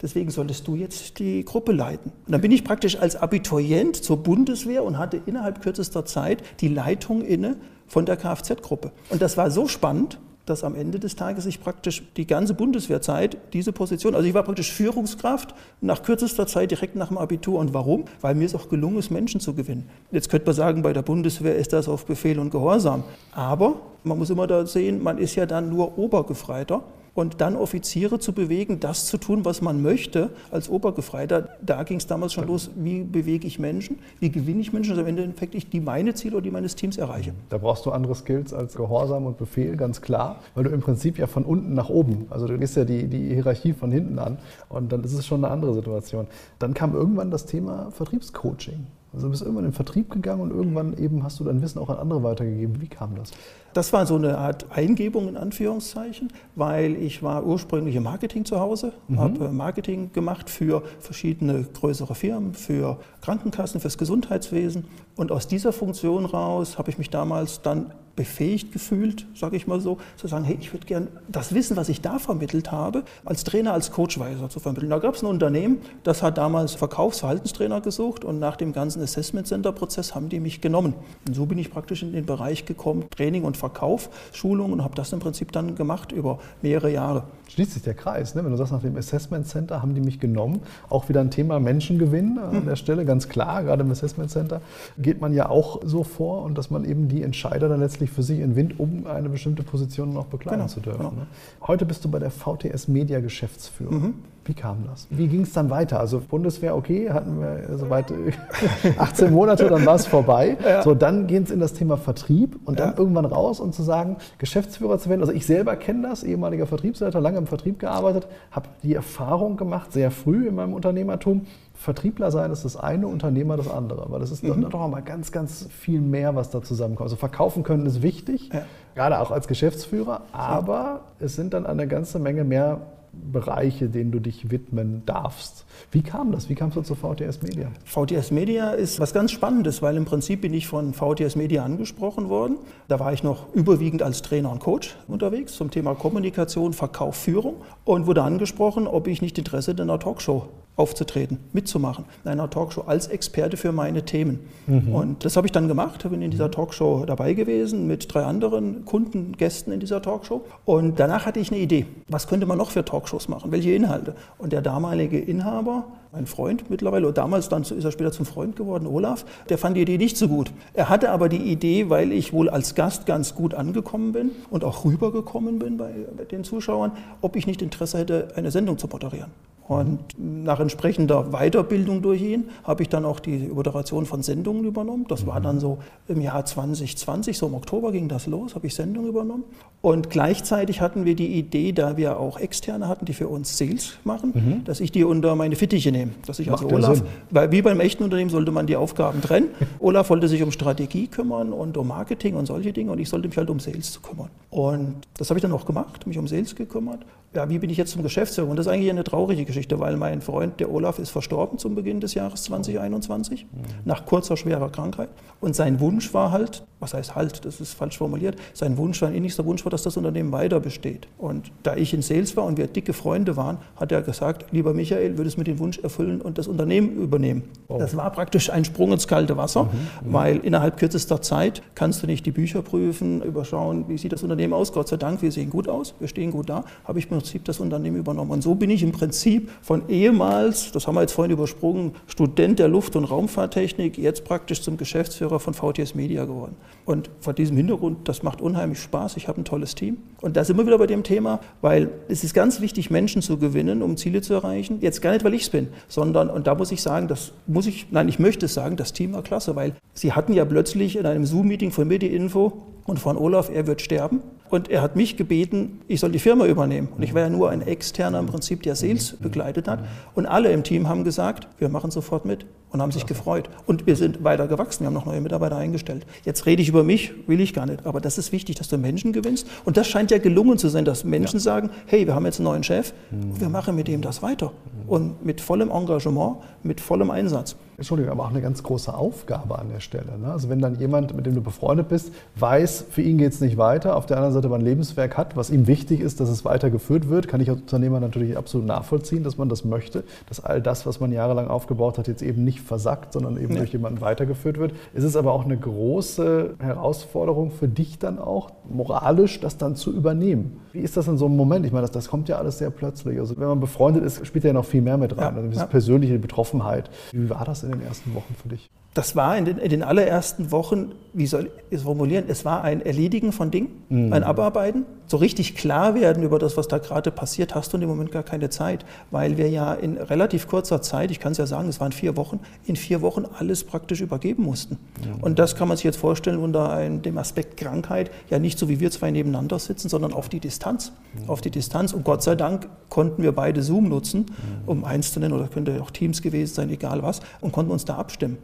Deswegen 0.00 0.30
solltest 0.30 0.68
du 0.68 0.76
jetzt 0.76 1.18
die 1.18 1.44
Gruppe 1.44 1.72
leiten. 1.72 2.12
Und 2.26 2.32
dann 2.32 2.40
bin 2.40 2.52
ich 2.52 2.62
praktisch 2.62 2.96
als 2.98 3.16
Abiturient 3.16 3.96
zur 3.96 4.18
Bundeswehr 4.18 4.84
und 4.84 4.96
hatte 4.96 5.20
innerhalb 5.26 5.60
kürzester 5.60 6.04
Zeit 6.04 6.42
die 6.60 6.68
Leitung 6.68 7.22
inne 7.22 7.56
von 7.88 8.06
der 8.06 8.16
Kfz-Gruppe. 8.16 8.92
Und 9.10 9.22
das 9.22 9.36
war 9.36 9.50
so 9.50 9.66
spannend, 9.66 10.20
dass 10.48 10.64
am 10.64 10.74
Ende 10.74 10.98
des 10.98 11.16
Tages 11.16 11.46
ich 11.46 11.60
praktisch 11.60 12.02
die 12.16 12.26
ganze 12.26 12.54
Bundeswehrzeit 12.54 13.36
diese 13.52 13.72
Position, 13.72 14.14
also 14.14 14.26
ich 14.26 14.34
war 14.34 14.42
praktisch 14.42 14.72
Führungskraft 14.72 15.54
nach 15.80 16.02
kürzester 16.02 16.46
Zeit 16.46 16.70
direkt 16.70 16.96
nach 16.96 17.08
dem 17.08 17.18
Abitur. 17.18 17.58
Und 17.58 17.74
warum? 17.74 18.04
Weil 18.20 18.34
mir 18.34 18.46
es 18.46 18.54
auch 18.54 18.68
gelungen 18.68 18.98
ist, 18.98 19.10
Menschen 19.10 19.40
zu 19.40 19.54
gewinnen. 19.54 19.88
Jetzt 20.10 20.30
könnte 20.30 20.46
man 20.46 20.54
sagen, 20.54 20.82
bei 20.82 20.92
der 20.92 21.02
Bundeswehr 21.02 21.56
ist 21.56 21.72
das 21.72 21.88
auf 21.88 22.06
Befehl 22.06 22.38
und 22.38 22.50
Gehorsam. 22.50 23.04
Aber 23.32 23.76
man 24.04 24.18
muss 24.18 24.30
immer 24.30 24.46
da 24.46 24.66
sehen, 24.66 25.02
man 25.02 25.18
ist 25.18 25.34
ja 25.34 25.46
dann 25.46 25.68
nur 25.68 25.98
Obergefreiter 25.98 26.82
und 27.18 27.40
dann 27.40 27.56
Offiziere 27.56 28.20
zu 28.20 28.32
bewegen, 28.32 28.78
das 28.78 29.06
zu 29.06 29.18
tun, 29.18 29.44
was 29.44 29.60
man 29.60 29.82
möchte 29.82 30.30
als 30.52 30.68
Obergefreiter. 30.68 31.48
Da 31.60 31.82
ging 31.82 31.96
es 31.96 32.06
damals 32.06 32.32
schon 32.32 32.46
los, 32.46 32.70
wie 32.76 33.02
bewege 33.02 33.44
ich 33.44 33.58
Menschen, 33.58 33.98
wie 34.20 34.30
gewinne 34.30 34.60
ich 34.60 34.72
Menschen, 34.72 34.90
dass 34.94 35.00
am 35.00 35.08
Endeffekt 35.08 35.56
ich 35.56 35.68
die 35.68 35.80
meine 35.80 36.14
Ziele 36.14 36.36
oder 36.36 36.44
die 36.44 36.52
meines 36.52 36.76
Teams 36.76 36.96
erreiche. 36.96 37.34
Da 37.48 37.58
brauchst 37.58 37.84
du 37.86 37.90
andere 37.90 38.14
Skills 38.14 38.54
als 38.54 38.76
Gehorsam 38.76 39.26
und 39.26 39.36
Befehl, 39.36 39.76
ganz 39.76 40.00
klar, 40.00 40.36
weil 40.54 40.62
du 40.62 40.70
im 40.70 40.80
Prinzip 40.80 41.18
ja 41.18 41.26
von 41.26 41.44
unten 41.44 41.74
nach 41.74 41.88
oben, 41.88 42.26
also 42.30 42.46
du 42.46 42.56
gehst 42.56 42.76
ja 42.76 42.84
die, 42.84 43.08
die 43.08 43.34
Hierarchie 43.34 43.72
von 43.72 43.90
hinten 43.90 44.20
an 44.20 44.38
und 44.68 44.92
dann 44.92 45.02
ist 45.02 45.14
es 45.14 45.26
schon 45.26 45.44
eine 45.44 45.52
andere 45.52 45.74
Situation. 45.74 46.28
Dann 46.60 46.72
kam 46.72 46.94
irgendwann 46.94 47.32
das 47.32 47.46
Thema 47.46 47.90
Vertriebscoaching. 47.90 48.86
Also 49.12 49.26
du 49.26 49.30
bist 49.30 49.42
irgendwann 49.42 49.64
in 49.64 49.70
den 49.70 49.74
Vertrieb 49.74 50.10
gegangen 50.10 50.42
und 50.42 50.50
irgendwann 50.50 50.96
eben 50.98 51.22
hast 51.24 51.40
du 51.40 51.44
dein 51.44 51.62
Wissen 51.62 51.78
auch 51.78 51.88
an 51.88 51.96
andere 51.96 52.22
weitergegeben. 52.22 52.80
Wie 52.80 52.88
kam 52.88 53.14
das? 53.16 53.30
Das 53.72 53.92
war 53.92 54.06
so 54.06 54.16
eine 54.16 54.36
Art 54.36 54.66
Eingebung 54.70 55.28
in 55.28 55.36
Anführungszeichen, 55.36 56.32
weil 56.56 56.94
ich 56.96 57.22
war 57.22 57.44
ursprünglich 57.44 57.96
im 57.96 58.02
Marketing 58.02 58.44
zu 58.44 58.60
Hause, 58.60 58.92
mhm. 59.08 59.18
habe 59.18 59.48
Marketing 59.48 60.12
gemacht 60.12 60.50
für 60.50 60.82
verschiedene 61.00 61.64
größere 61.64 62.14
Firmen, 62.14 62.54
für 62.54 62.98
Krankenkassen, 63.20 63.80
fürs 63.80 63.96
Gesundheitswesen. 63.96 64.84
Und 65.16 65.32
aus 65.32 65.48
dieser 65.48 65.72
Funktion 65.72 66.24
raus 66.24 66.76
habe 66.76 66.90
ich 66.90 66.98
mich 66.98 67.10
damals 67.10 67.62
dann 67.62 67.92
befähigt 68.18 68.72
gefühlt, 68.72 69.26
sage 69.32 69.56
ich 69.56 69.68
mal 69.68 69.80
so, 69.80 69.98
zu 70.16 70.26
sagen, 70.26 70.44
hey, 70.44 70.58
ich 70.60 70.72
würde 70.72 70.86
gerne 70.86 71.06
das 71.28 71.54
Wissen, 71.54 71.76
was 71.76 71.88
ich 71.88 72.00
da 72.00 72.18
vermittelt 72.18 72.72
habe, 72.72 73.04
als 73.24 73.44
Trainer, 73.44 73.72
als 73.72 73.92
Coachweiser 73.92 74.50
zu 74.50 74.58
vermitteln. 74.58 74.90
Da 74.90 74.98
gab 74.98 75.14
es 75.14 75.22
ein 75.22 75.26
Unternehmen, 75.26 75.78
das 76.02 76.20
hat 76.20 76.36
damals 76.36 76.74
Verkaufsverhaltenstrainer 76.74 77.80
gesucht 77.80 78.24
und 78.24 78.40
nach 78.40 78.56
dem 78.56 78.72
ganzen 78.72 79.00
Assessment 79.00 79.46
Center 79.46 79.70
Prozess 79.70 80.16
haben 80.16 80.28
die 80.28 80.40
mich 80.40 80.60
genommen. 80.60 80.94
Und 81.28 81.34
so 81.34 81.46
bin 81.46 81.58
ich 81.58 81.70
praktisch 81.70 82.02
in 82.02 82.12
den 82.12 82.26
Bereich 82.26 82.64
gekommen, 82.64 83.04
Training 83.08 83.44
und 83.44 83.56
Verkauf, 83.56 84.10
Schulung 84.32 84.72
und 84.72 84.82
habe 84.82 84.96
das 84.96 85.12
im 85.12 85.20
Prinzip 85.20 85.52
dann 85.52 85.76
gemacht 85.76 86.10
über 86.10 86.40
mehrere 86.60 86.90
Jahre. 86.90 87.22
Schließt 87.50 87.74
sich 87.74 87.82
der 87.82 87.94
Kreis, 87.94 88.34
ne? 88.34 88.42
wenn 88.42 88.50
du 88.50 88.56
sagst, 88.56 88.72
nach 88.72 88.82
dem 88.82 88.96
Assessment 88.96 89.46
Center 89.46 89.80
haben 89.80 89.94
die 89.94 90.00
mich 90.00 90.18
genommen. 90.18 90.60
Auch 90.90 91.08
wieder 91.08 91.20
ein 91.20 91.30
Thema 91.30 91.60
Menschengewinn 91.60 92.36
an 92.38 92.66
der 92.66 92.74
Stelle, 92.74 93.04
ganz 93.04 93.28
klar, 93.28 93.62
gerade 93.62 93.84
im 93.84 93.90
Assessment 93.92 94.32
Center 94.32 94.60
geht 94.98 95.20
man 95.20 95.32
ja 95.32 95.48
auch 95.48 95.80
so 95.84 96.02
vor 96.02 96.42
und 96.42 96.58
dass 96.58 96.70
man 96.70 96.84
eben 96.84 97.06
die 97.06 97.22
Entscheider 97.22 97.68
dann 97.68 97.78
letztlich 97.78 98.07
für 98.10 98.22
sich 98.22 98.40
entwindet, 98.40 98.78
um 98.78 99.06
eine 99.06 99.28
bestimmte 99.28 99.62
Position 99.62 100.12
noch 100.12 100.26
bekleiden 100.26 100.60
genau, 100.60 100.68
zu 100.68 100.80
dürfen. 100.80 100.98
Genau. 100.98 101.10
Ne? 101.10 101.26
Heute 101.66 101.84
bist 101.84 102.04
du 102.04 102.10
bei 102.10 102.18
der 102.18 102.30
VTS 102.30 102.88
Media 102.88 103.20
Geschäftsführer. 103.20 103.92
Mhm. 103.92 104.14
Wie 104.48 104.54
kam 104.54 104.86
das? 104.86 105.06
Wie 105.10 105.28
ging 105.28 105.42
es 105.42 105.52
dann 105.52 105.68
weiter? 105.68 106.00
Also 106.00 106.20
Bundeswehr, 106.20 106.74
okay, 106.74 107.10
hatten 107.10 107.38
wir 107.38 107.76
soweit 107.76 108.06
18 108.98 109.30
Monate, 109.30 109.68
dann 109.68 109.84
war 109.84 109.96
es 109.96 110.06
vorbei. 110.06 110.56
Ja. 110.64 110.82
So, 110.82 110.94
dann 110.94 111.26
geht 111.26 111.44
es 111.44 111.50
in 111.50 111.60
das 111.60 111.74
Thema 111.74 111.98
Vertrieb 111.98 112.58
und 112.64 112.80
dann 112.80 112.92
ja. 112.92 112.98
irgendwann 112.98 113.26
raus 113.26 113.60
und 113.60 113.74
zu 113.74 113.82
sagen, 113.82 114.16
Geschäftsführer 114.38 114.98
zu 114.98 115.10
werden. 115.10 115.20
Also 115.20 115.34
ich 115.34 115.44
selber 115.44 115.76
kenne 115.76 116.08
das, 116.08 116.24
ehemaliger 116.24 116.66
Vertriebsleiter, 116.66 117.20
lange 117.20 117.36
im 117.36 117.46
Vertrieb 117.46 117.78
gearbeitet, 117.78 118.26
habe 118.50 118.68
die 118.82 118.94
Erfahrung 118.94 119.58
gemacht, 119.58 119.92
sehr 119.92 120.10
früh 120.10 120.48
in 120.48 120.54
meinem 120.54 120.72
Unternehmertum, 120.72 121.42
Vertriebler 121.78 122.32
sein 122.32 122.50
ist 122.50 122.64
das 122.64 122.76
eine, 122.76 123.06
Unternehmer 123.06 123.56
das 123.56 123.70
andere. 123.70 124.10
Weil 124.10 124.18
das 124.18 124.32
ist 124.32 124.42
mhm. 124.42 124.62
doch 124.62 124.80
nochmal 124.80 125.02
ganz, 125.02 125.30
ganz 125.30 125.68
viel 125.70 126.00
mehr, 126.00 126.34
was 126.34 126.50
da 126.50 126.60
zusammenkommt. 126.60 127.06
Also 127.06 127.16
verkaufen 127.16 127.62
können 127.62 127.86
ist 127.86 128.02
wichtig, 128.02 128.50
ja. 128.52 128.62
gerade 128.96 129.20
auch 129.20 129.30
als 129.30 129.46
Geschäftsführer, 129.46 130.22
aber 130.32 131.02
es 131.20 131.36
sind 131.36 131.54
dann 131.54 131.66
eine 131.66 131.86
ganze 131.86 132.18
Menge 132.18 132.42
mehr 132.42 132.80
Bereiche, 133.12 133.88
denen 133.88 134.10
du 134.10 134.18
dich 134.18 134.50
widmen 134.50 135.02
darfst. 135.06 135.64
Wie 135.92 136.02
kam 136.02 136.32
das? 136.32 136.48
Wie 136.48 136.56
kamst 136.56 136.76
du 136.76 136.82
zu 136.82 136.96
VTS 136.96 137.42
Media? 137.42 137.68
VTS 137.84 138.32
Media 138.32 138.72
ist 138.72 138.98
was 138.98 139.14
ganz 139.14 139.30
Spannendes, 139.30 139.80
weil 139.80 139.96
im 139.96 140.04
Prinzip 140.04 140.40
bin 140.40 140.52
ich 140.52 140.66
von 140.66 140.92
VTS 140.92 141.36
Media 141.36 141.64
angesprochen 141.64 142.28
worden. 142.28 142.56
Da 142.88 142.98
war 142.98 143.12
ich 143.12 143.22
noch 143.22 143.54
überwiegend 143.54 144.02
als 144.02 144.22
Trainer 144.22 144.50
und 144.50 144.58
Coach 144.58 144.96
unterwegs 145.06 145.54
zum 145.54 145.70
Thema 145.70 145.94
Kommunikation, 145.94 146.72
Verkauf, 146.72 147.16
Führung 147.16 147.54
und 147.84 148.06
wurde 148.06 148.24
angesprochen, 148.24 148.88
ob 148.88 149.06
ich 149.06 149.22
nicht 149.22 149.38
Interesse 149.38 149.70
in 149.70 149.80
einer 149.80 150.00
Talkshow 150.00 150.48
aufzutreten, 150.78 151.38
mitzumachen, 151.52 152.04
in 152.24 152.30
einer 152.30 152.48
Talkshow 152.48 152.82
als 152.82 153.08
Experte 153.08 153.56
für 153.56 153.72
meine 153.72 154.04
Themen. 154.04 154.38
Mhm. 154.66 154.94
Und 154.94 155.24
das 155.24 155.36
habe 155.36 155.46
ich 155.46 155.52
dann 155.52 155.66
gemacht, 155.66 156.08
bin 156.08 156.22
in 156.22 156.30
dieser 156.30 156.50
Talkshow 156.50 157.04
dabei 157.04 157.34
gewesen 157.34 157.86
mit 157.86 158.12
drei 158.12 158.22
anderen 158.22 158.84
Kunden, 158.84 159.32
Gästen 159.36 159.72
in 159.72 159.80
dieser 159.80 160.00
Talkshow. 160.00 160.44
Und 160.64 161.00
danach 161.00 161.26
hatte 161.26 161.40
ich 161.40 161.50
eine 161.50 161.60
Idee, 161.60 161.86
was 162.08 162.28
könnte 162.28 162.46
man 162.46 162.58
noch 162.58 162.70
für 162.70 162.84
Talkshows 162.84 163.28
machen, 163.28 163.50
welche 163.50 163.72
Inhalte. 163.72 164.14
Und 164.38 164.52
der 164.52 164.62
damalige 164.62 165.18
Inhaber, 165.18 165.84
mein 166.12 166.26
Freund 166.26 166.70
mittlerweile, 166.70 167.08
und 167.08 167.18
damals 167.18 167.48
dann 167.48 167.62
ist 167.62 167.72
er 167.72 167.90
später 167.90 168.12
zum 168.12 168.24
Freund 168.24 168.54
geworden, 168.54 168.86
Olaf, 168.86 169.24
der 169.48 169.58
fand 169.58 169.76
die 169.76 169.82
Idee 169.82 169.98
nicht 169.98 170.16
so 170.16 170.28
gut. 170.28 170.52
Er 170.74 170.88
hatte 170.88 171.10
aber 171.10 171.28
die 171.28 171.50
Idee, 171.50 171.90
weil 171.90 172.12
ich 172.12 172.32
wohl 172.32 172.48
als 172.48 172.76
Gast 172.76 173.04
ganz 173.04 173.34
gut 173.34 173.52
angekommen 173.52 174.12
bin 174.12 174.30
und 174.50 174.62
auch 174.62 174.84
rübergekommen 174.84 175.58
bin 175.58 175.76
bei, 175.76 175.90
bei 176.16 176.24
den 176.24 176.44
Zuschauern, 176.44 176.92
ob 177.20 177.34
ich 177.34 177.48
nicht 177.48 177.62
Interesse 177.62 177.98
hätte, 177.98 178.28
eine 178.36 178.52
Sendung 178.52 178.78
zu 178.78 178.86
moderieren. 178.86 179.30
Und 179.68 180.00
nach 180.16 180.60
entsprechender 180.60 181.24
Weiterbildung 181.30 182.00
durch 182.00 182.22
ihn 182.22 182.44
habe 182.64 182.82
ich 182.82 182.88
dann 182.88 183.04
auch 183.04 183.20
die 183.20 183.36
Moderation 183.36 184.06
von 184.06 184.22
Sendungen 184.22 184.64
übernommen. 184.64 185.04
Das 185.08 185.26
war 185.26 185.42
dann 185.42 185.60
so 185.60 185.78
im 186.08 186.22
Jahr 186.22 186.46
2020, 186.46 187.36
so 187.36 187.46
im 187.46 187.54
Oktober 187.54 187.92
ging 187.92 188.08
das 188.08 188.26
los, 188.26 188.54
habe 188.54 188.66
ich 188.66 188.74
Sendungen 188.74 189.10
übernommen. 189.10 189.44
Und 189.82 190.08
gleichzeitig 190.08 190.80
hatten 190.80 191.04
wir 191.04 191.14
die 191.14 191.38
Idee, 191.38 191.72
da 191.72 191.98
wir 191.98 192.18
auch 192.18 192.40
Externe 192.40 192.88
hatten, 192.88 193.04
die 193.04 193.12
für 193.12 193.28
uns 193.28 193.58
Sales 193.58 193.98
machen, 194.04 194.32
mhm. 194.34 194.64
dass 194.64 194.80
ich 194.80 194.90
die 194.90 195.04
unter 195.04 195.36
meine 195.36 195.54
Fittiche 195.54 195.92
nehme. 195.92 196.12
Dass 196.26 196.38
ich 196.38 196.50
also 196.50 196.66
Olaf, 196.66 197.02
weil 197.30 197.52
wie 197.52 197.60
beim 197.60 197.78
echten 197.80 198.02
Unternehmen 198.02 198.30
sollte 198.30 198.50
man 198.50 198.66
die 198.66 198.76
Aufgaben 198.76 199.20
trennen. 199.20 199.48
Olaf 199.80 200.08
wollte 200.08 200.28
sich 200.28 200.42
um 200.42 200.50
Strategie 200.50 201.08
kümmern 201.08 201.52
und 201.52 201.76
um 201.76 201.88
Marketing 201.88 202.36
und 202.36 202.46
solche 202.46 202.72
Dinge 202.72 202.90
und 202.90 202.98
ich 203.00 203.08
sollte 203.10 203.28
mich 203.28 203.36
halt 203.36 203.50
um 203.50 203.60
Sales 203.60 204.00
kümmern. 204.02 204.30
Und 204.48 204.96
das 205.18 205.28
habe 205.28 205.38
ich 205.38 205.42
dann 205.42 205.52
auch 205.52 205.66
gemacht, 205.66 206.06
mich 206.06 206.16
um 206.16 206.26
Sales 206.26 206.56
gekümmert 206.56 207.00
ja, 207.34 207.48
wie 207.50 207.58
bin 207.58 207.68
ich 207.68 207.76
jetzt 207.76 207.92
zum 207.92 208.02
Geschäftsführer? 208.02 208.48
Und 208.48 208.56
das 208.56 208.66
ist 208.66 208.72
eigentlich 208.72 208.90
eine 208.90 209.04
traurige 209.04 209.44
Geschichte, 209.44 209.78
weil 209.78 209.96
mein 209.96 210.22
Freund, 210.22 210.58
der 210.60 210.72
Olaf, 210.72 210.98
ist 210.98 211.10
verstorben 211.10 211.58
zum 211.58 211.74
Beginn 211.74 212.00
des 212.00 212.14
Jahres 212.14 212.44
2021, 212.44 213.44
mhm. 213.44 213.58
nach 213.84 214.06
kurzer, 214.06 214.36
schwerer 214.36 214.70
Krankheit. 214.70 215.10
Und 215.40 215.54
sein 215.54 215.78
Wunsch 215.78 216.14
war 216.14 216.32
halt, 216.32 216.64
was 216.80 216.94
heißt 216.94 217.14
halt, 217.14 217.44
das 217.44 217.60
ist 217.60 217.74
falsch 217.74 217.98
formuliert, 217.98 218.36
sein 218.54 218.76
Wunsch, 218.78 219.00
sein 219.00 219.14
innigster 219.14 219.44
Wunsch 219.44 219.64
war, 219.64 219.70
dass 219.70 219.82
das 219.82 219.96
Unternehmen 219.96 220.32
weiter 220.32 220.58
besteht. 220.58 221.06
Und 221.18 221.52
da 221.64 221.76
ich 221.76 221.92
in 221.92 222.00
Sales 222.00 222.36
war 222.36 222.44
und 222.44 222.56
wir 222.56 222.66
dicke 222.66 222.94
Freunde 222.94 223.36
waren, 223.36 223.58
hat 223.76 223.92
er 223.92 224.00
gesagt, 224.00 224.46
lieber 224.50 224.72
Michael, 224.72 225.18
würdest 225.18 225.36
du 225.36 225.40
mir 225.40 225.44
den 225.44 225.58
Wunsch 225.58 225.78
erfüllen 225.78 226.22
und 226.22 226.38
das 226.38 226.48
Unternehmen 226.48 226.96
übernehmen. 226.96 227.42
Oh. 227.68 227.78
Das 227.78 227.96
war 227.96 228.10
praktisch 228.10 228.50
ein 228.50 228.64
Sprung 228.64 228.92
ins 228.92 229.06
kalte 229.06 229.36
Wasser, 229.36 229.64
mhm, 229.64 229.70
mhm. 229.70 230.12
weil 230.12 230.36
innerhalb 230.38 230.78
kürzester 230.78 231.20
Zeit 231.20 231.62
kannst 231.74 232.02
du 232.02 232.06
nicht 232.06 232.24
die 232.24 232.32
Bücher 232.32 232.62
prüfen, 232.62 233.22
überschauen, 233.22 233.84
wie 233.88 233.98
sieht 233.98 234.12
das 234.12 234.22
Unternehmen 234.22 234.54
aus. 234.54 234.72
Gott 234.72 234.88
sei 234.88 234.96
Dank, 234.96 235.20
wir 235.20 235.30
sehen 235.30 235.50
gut 235.50 235.68
aus, 235.68 235.94
wir 235.98 236.08
stehen 236.08 236.30
gut 236.30 236.48
da, 236.48 236.64
habe 236.84 236.98
ich 236.98 237.10
mir 237.10 237.17
Prinzip 237.18 237.44
das 237.44 237.60
Unternehmen 237.60 237.96
übernommen. 237.96 238.30
Und 238.30 238.42
so 238.42 238.54
bin 238.54 238.70
ich 238.70 238.82
im 238.82 238.92
Prinzip 238.92 239.50
von 239.60 239.88
ehemals, 239.88 240.72
das 240.72 240.86
haben 240.86 240.94
wir 240.94 241.02
jetzt 241.02 241.12
vorhin 241.12 241.32
übersprungen, 241.32 241.92
Student 242.06 242.58
der 242.58 242.68
Luft- 242.68 242.96
und 242.96 243.04
Raumfahrttechnik, 243.04 243.98
jetzt 243.98 244.24
praktisch 244.24 244.62
zum 244.62 244.76
Geschäftsführer 244.76 245.40
von 245.40 245.54
VTS 245.54 245.94
Media 245.94 246.24
geworden. 246.24 246.56
Und 246.84 247.10
vor 247.20 247.32
diesem 247.32 247.56
Hintergrund, 247.56 248.08
das 248.08 248.22
macht 248.22 248.40
unheimlich 248.40 248.80
Spaß. 248.80 249.16
Ich 249.16 249.28
habe 249.28 249.40
ein 249.40 249.44
tolles 249.44 249.74
Team. 249.74 249.98
Und 250.20 250.36
da 250.36 250.44
sind 250.44 250.56
wir 250.56 250.66
wieder 250.66 250.78
bei 250.78 250.86
dem 250.86 251.02
Thema, 251.02 251.40
weil 251.60 251.90
es 252.08 252.24
ist 252.24 252.34
ganz 252.34 252.60
wichtig, 252.60 252.90
Menschen 252.90 253.20
zu 253.20 253.36
gewinnen, 253.36 253.82
um 253.82 253.96
Ziele 253.96 254.22
zu 254.22 254.34
erreichen. 254.34 254.78
Jetzt 254.80 255.02
gar 255.02 255.12
nicht, 255.12 255.24
weil 255.24 255.34
ich 255.34 255.42
es 255.42 255.50
bin, 255.50 255.68
sondern, 255.88 256.30
und 256.30 256.46
da 256.46 256.54
muss 256.54 256.72
ich 256.72 256.80
sagen, 256.80 257.08
das 257.08 257.32
muss 257.46 257.66
ich, 257.66 257.88
nein, 257.90 258.08
ich 258.08 258.18
möchte 258.18 258.48
sagen, 258.48 258.76
das 258.76 258.92
Team 258.92 259.12
war 259.12 259.22
klasse, 259.22 259.54
weil 259.56 259.74
sie 259.92 260.12
hatten 260.12 260.32
ja 260.32 260.44
plötzlich 260.44 260.96
in 260.96 261.04
einem 261.04 261.26
Zoom-Meeting 261.26 261.72
von 261.72 261.88
mir 261.88 261.98
die 261.98 262.14
Info 262.14 262.62
und 262.86 262.98
von 262.98 263.18
Olaf, 263.18 263.50
er 263.52 263.66
wird 263.66 263.82
sterben. 263.82 264.22
Und 264.50 264.70
er 264.70 264.82
hat 264.82 264.96
mich 264.96 265.16
gebeten, 265.16 265.80
ich 265.88 266.00
soll 266.00 266.12
die 266.12 266.18
Firma 266.18 266.46
übernehmen. 266.46 266.88
Und 266.96 267.02
ich 267.02 267.14
war 267.14 267.22
ja 267.22 267.28
nur 267.28 267.50
ein 267.50 267.62
Externer 267.62 268.18
im 268.18 268.26
Prinzip, 268.26 268.62
der 268.62 268.76
Sales 268.76 269.16
begleitet 269.16 269.68
hat. 269.68 269.80
Und 270.14 270.26
alle 270.26 270.50
im 270.52 270.64
Team 270.64 270.88
haben 270.88 271.04
gesagt, 271.04 271.48
wir 271.58 271.68
machen 271.68 271.90
sofort 271.90 272.24
mit 272.24 272.46
und 272.70 272.82
haben 272.82 272.92
sich 272.92 273.06
gefreut. 273.06 273.48
Und 273.66 273.86
wir 273.86 273.96
sind 273.96 274.24
weiter 274.24 274.46
gewachsen, 274.46 274.80
wir 274.80 274.86
haben 274.86 274.94
noch 274.94 275.06
neue 275.06 275.20
Mitarbeiter 275.20 275.56
eingestellt. 275.56 276.06
Jetzt 276.24 276.46
rede 276.46 276.62
ich 276.62 276.68
über 276.68 276.84
mich, 276.84 277.12
will 277.26 277.40
ich 277.40 277.54
gar 277.54 277.66
nicht. 277.66 277.86
Aber 277.86 278.00
das 278.00 278.18
ist 278.18 278.32
wichtig, 278.32 278.56
dass 278.56 278.68
du 278.68 278.78
Menschen 278.78 279.12
gewinnst. 279.12 279.46
Und 279.64 279.76
das 279.76 279.86
scheint 279.86 280.10
ja 280.10 280.18
gelungen 280.18 280.58
zu 280.58 280.68
sein, 280.68 280.84
dass 280.84 281.04
Menschen 281.04 281.36
ja. 281.36 281.42
sagen, 281.42 281.70
hey, 281.86 282.06
wir 282.06 282.14
haben 282.14 282.26
jetzt 282.26 282.38
einen 282.38 282.44
neuen 282.44 282.62
Chef, 282.62 282.92
wir 283.10 283.48
machen 283.48 283.76
mit 283.76 283.88
dem 283.88 284.02
das 284.02 284.22
weiter. 284.22 284.52
Und 284.86 285.24
mit 285.24 285.40
vollem 285.40 285.70
Engagement, 285.70 286.36
mit 286.62 286.80
vollem 286.80 287.10
Einsatz. 287.10 287.56
Entschuldigung, 287.78 288.10
aber 288.10 288.24
auch 288.24 288.30
eine 288.30 288.42
ganz 288.42 288.64
große 288.64 288.92
Aufgabe 288.92 289.56
an 289.56 289.68
der 289.68 289.78
Stelle. 289.78 290.18
Ne? 290.18 290.32
Also 290.32 290.48
wenn 290.48 290.58
dann 290.58 290.80
jemand, 290.80 291.14
mit 291.14 291.26
dem 291.26 291.36
du 291.36 291.40
befreundet 291.40 291.88
bist, 291.88 292.10
weiß, 292.34 292.86
für 292.90 293.02
ihn 293.02 293.18
geht 293.18 293.32
es 293.32 293.40
nicht 293.40 293.56
weiter, 293.56 293.94
auf 293.94 294.04
der 294.04 294.16
anderen 294.16 294.34
Seite 294.34 294.48
aber 294.48 294.56
ein 294.56 294.62
Lebenswerk 294.62 295.16
hat, 295.16 295.36
was 295.36 295.48
ihm 295.48 295.68
wichtig 295.68 296.00
ist, 296.00 296.18
dass 296.18 296.28
es 296.28 296.44
weitergeführt 296.44 297.08
wird, 297.08 297.28
kann 297.28 297.40
ich 297.40 297.48
als 297.48 297.60
Unternehmer 297.60 298.00
natürlich 298.00 298.36
absolut 298.36 298.66
nachvollziehen, 298.66 299.22
dass 299.22 299.38
man 299.38 299.48
das 299.48 299.64
möchte, 299.64 300.02
dass 300.28 300.40
all 300.40 300.60
das, 300.60 300.86
was 300.86 300.98
man 300.98 301.12
jahrelang 301.12 301.46
aufgebaut 301.46 301.98
hat, 301.98 302.08
jetzt 302.08 302.20
eben 302.22 302.42
nicht 302.42 302.57
versackt, 302.60 303.12
sondern 303.12 303.36
eben 303.36 303.52
ja. 303.52 303.60
durch 303.60 303.72
jemanden 303.72 304.00
weitergeführt 304.00 304.58
wird. 304.58 304.72
Ist 304.94 305.04
es 305.04 305.16
aber 305.16 305.32
auch 305.32 305.44
eine 305.44 305.56
große 305.56 306.54
Herausforderung 306.58 307.50
für 307.50 307.68
dich 307.68 307.98
dann 307.98 308.18
auch, 308.18 308.50
moralisch 308.68 309.40
das 309.40 309.56
dann 309.56 309.76
zu 309.76 309.92
übernehmen? 309.92 310.60
Wie 310.72 310.80
ist 310.80 310.96
das 310.96 311.08
in 311.08 311.16
so 311.16 311.26
einem 311.26 311.36
Moment? 311.36 311.66
Ich 311.66 311.72
meine, 311.72 311.82
das, 311.82 311.90
das 311.90 312.08
kommt 312.08 312.28
ja 312.28 312.36
alles 312.36 312.58
sehr 312.58 312.70
plötzlich. 312.70 313.18
Also 313.18 313.36
wenn 313.36 313.48
man 313.48 313.60
befreundet 313.60 314.04
ist, 314.04 314.26
spielt 314.26 314.44
ja 314.44 314.52
noch 314.52 314.64
viel 314.64 314.82
mehr 314.82 314.98
mit 314.98 315.16
rein. 315.16 315.34
Ja, 315.34 315.36
also 315.36 315.48
diese 315.48 315.60
ja. 315.60 315.66
persönliche 315.66 316.18
Betroffenheit. 316.18 316.90
Wie 317.12 317.30
war 317.30 317.44
das 317.44 317.62
in 317.62 317.72
den 317.72 317.82
ersten 317.82 318.14
Wochen 318.14 318.34
für 318.34 318.48
dich? 318.48 318.70
Das 318.94 319.14
war 319.14 319.36
in 319.36 319.44
den, 319.44 319.58
in 319.58 319.70
den 319.70 319.82
allerersten 319.82 320.50
Wochen 320.50 320.92
wie 321.18 321.26
soll 321.26 321.50
ich 321.70 321.78
es 321.78 321.82
formulieren, 321.82 322.24
es 322.28 322.44
war 322.44 322.62
ein 322.62 322.80
Erledigen 322.80 323.32
von 323.32 323.50
Dingen, 323.50 323.82
mhm. 323.88 324.12
ein 324.12 324.22
Abarbeiten. 324.22 324.84
So 325.06 325.16
richtig 325.16 325.56
klar 325.56 325.94
werden 325.94 326.22
über 326.22 326.38
das, 326.38 326.58
was 326.58 326.68
da 326.68 326.78
gerade 326.78 327.10
passiert, 327.10 327.54
hast 327.54 327.72
du 327.72 327.78
in 327.78 327.80
dem 327.80 327.88
Moment 327.88 328.12
gar 328.12 328.22
keine 328.22 328.50
Zeit, 328.50 328.84
weil 329.10 329.38
wir 329.38 329.48
ja 329.48 329.72
in 329.72 329.96
relativ 329.96 330.46
kurzer 330.46 330.82
Zeit, 330.82 331.10
ich 331.10 331.18
kann 331.18 331.32
es 331.32 331.38
ja 331.38 331.46
sagen, 331.46 331.68
es 331.68 331.80
waren 331.80 331.92
vier 331.92 332.16
Wochen, 332.16 332.40
in 332.66 332.76
vier 332.76 333.00
Wochen 333.00 333.24
alles 333.38 333.64
praktisch 333.64 334.00
übergeben 334.02 334.44
mussten. 334.44 334.76
Mhm. 335.02 335.22
Und 335.22 335.38
das 335.38 335.56
kann 335.56 335.66
man 335.66 335.78
sich 335.78 335.84
jetzt 335.84 335.96
vorstellen 335.96 336.38
unter 336.38 336.70
einem, 336.70 337.00
dem 337.00 337.16
Aspekt 337.16 337.56
Krankheit, 337.56 338.10
ja 338.28 338.38
nicht 338.38 338.58
so 338.58 338.68
wie 338.68 338.80
wir 338.80 338.90
zwei 338.90 339.10
nebeneinander 339.10 339.58
sitzen, 339.58 339.88
sondern 339.88 340.12
auf 340.12 340.28
die 340.28 340.40
Distanz. 340.40 340.92
Mhm. 341.14 341.30
Auf 341.30 341.40
die 341.40 341.50
Distanz. 341.50 341.94
Und 341.94 342.04
Gott 342.04 342.22
sei 342.22 342.34
Dank 342.34 342.68
konnten 342.90 343.22
wir 343.22 343.32
beide 343.32 343.62
Zoom 343.62 343.88
nutzen, 343.88 344.26
mhm. 344.28 344.68
um 344.68 344.84
eins 344.84 345.12
zu 345.12 345.20
nennen, 345.20 345.32
oder 345.32 345.48
könnte 345.48 345.80
auch 345.82 345.90
Teams 345.90 346.20
gewesen 346.20 346.54
sein, 346.54 346.70
egal 346.70 347.02
was, 347.02 347.20
und 347.40 347.52
konnten 347.52 347.72
uns 347.72 347.86
da 347.86 347.96
abstimmen. 347.96 348.36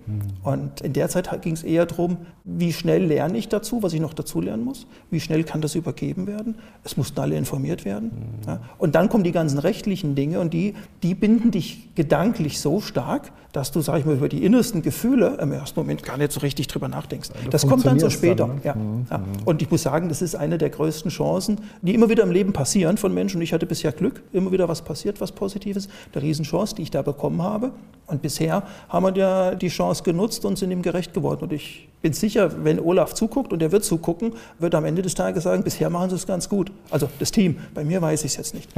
Mhm. 0.44 0.52
Und 0.52 0.80
in 0.80 0.92
der 0.92 1.08
Zeit 1.08 1.30
ging 1.42 1.54
es 1.54 1.62
eher 1.62 1.86
darum, 1.86 2.18
wie 2.44 2.72
schnell 2.72 3.04
lerne 3.04 3.38
ich 3.38 3.48
dazu, 3.48 3.82
was 3.82 3.92
ich 3.92 4.00
noch 4.00 4.14
dazu 4.14 4.40
lernen 4.40 4.64
muss, 4.64 4.86
wie 5.10 5.20
schnell 5.20 5.44
kann 5.44 5.60
das 5.60 5.74
übergeben 5.74 6.26
werden. 6.26 6.56
Es 6.84 6.96
mussten 6.96 7.18
alle 7.20 7.36
informiert 7.36 7.84
werden. 7.84 8.10
Mhm. 8.42 8.48
Ja. 8.48 8.60
Und 8.78 8.94
dann 8.94 9.08
kommen 9.08 9.24
die 9.24 9.32
ganzen 9.32 9.58
rechtlichen 9.58 10.14
Dinge 10.14 10.40
und 10.40 10.52
die, 10.52 10.74
die 11.02 11.14
binden 11.14 11.50
dich 11.50 11.94
gedanklich 11.94 12.60
so 12.60 12.80
stark, 12.80 13.32
dass 13.52 13.70
du, 13.70 13.80
sag 13.80 14.00
ich 14.00 14.04
mal, 14.04 14.16
über 14.16 14.28
die 14.28 14.44
innersten 14.44 14.82
Gefühle 14.82 15.38
im 15.40 15.52
ersten 15.52 15.78
Moment 15.78 16.02
gar 16.02 16.16
nicht 16.16 16.32
so 16.32 16.40
richtig 16.40 16.66
drüber 16.66 16.88
nachdenkst. 16.88 17.30
Ja, 17.44 17.50
das 17.50 17.66
kommt 17.66 17.86
dann 17.86 18.00
so 18.00 18.10
später. 18.10 18.48
Dann, 18.48 18.56
ne? 18.56 18.60
ja. 18.64 18.74
Mhm. 18.74 19.06
ja. 19.08 19.20
Und 19.44 19.62
ich 19.62 19.70
muss 19.70 19.82
sagen, 19.82 20.08
das 20.08 20.22
ist 20.22 20.34
eine 20.34 20.58
der 20.58 20.70
größten 20.70 21.10
Chancen, 21.10 21.60
die 21.80 21.94
immer 21.94 22.10
wieder 22.10 22.24
im 22.24 22.32
Leben 22.32 22.52
passieren 22.52 22.96
von 22.96 23.14
Menschen. 23.14 23.36
Und 23.36 23.42
ich 23.42 23.52
hatte 23.52 23.64
bisher 23.64 23.92
Glück, 23.92 24.22
immer 24.32 24.50
wieder 24.50 24.68
was 24.68 24.82
passiert, 24.82 25.20
was 25.20 25.30
Positives. 25.30 25.88
Eine 26.12 26.24
Riesenchance, 26.24 26.74
die 26.74 26.82
ich 26.82 26.90
da 26.90 27.02
bekommen 27.02 27.42
habe. 27.42 27.70
Und 28.08 28.22
bisher 28.22 28.64
haben 28.88 29.06
wir 29.06 29.16
ja 29.16 29.54
die 29.54 29.68
Chance 29.68 30.02
genutzt 30.02 30.23
und 30.44 30.58
sind 30.58 30.70
ihm 30.70 30.82
gerecht 30.82 31.14
geworden. 31.14 31.44
Und 31.44 31.52
ich 31.52 31.88
bin 32.02 32.12
sicher, 32.12 32.50
wenn 32.64 32.78
Olaf 32.78 33.14
zuguckt 33.14 33.52
und 33.52 33.62
er 33.62 33.72
wird 33.72 33.82
zugucken, 33.82 34.34
wird 34.58 34.74
er 34.74 34.78
am 34.78 34.84
Ende 34.84 35.00
des 35.00 35.14
Tages 35.14 35.44
sagen, 35.44 35.62
bisher 35.62 35.88
machen 35.88 36.10
sie 36.10 36.16
es 36.16 36.26
ganz 36.26 36.48
gut. 36.48 36.70
Also 36.90 37.08
das 37.18 37.32
Team, 37.32 37.56
bei 37.72 37.82
mir 37.82 38.02
weiß 38.02 38.24
ich 38.24 38.32
es 38.32 38.36
jetzt 38.36 38.54
nicht. 38.54 38.70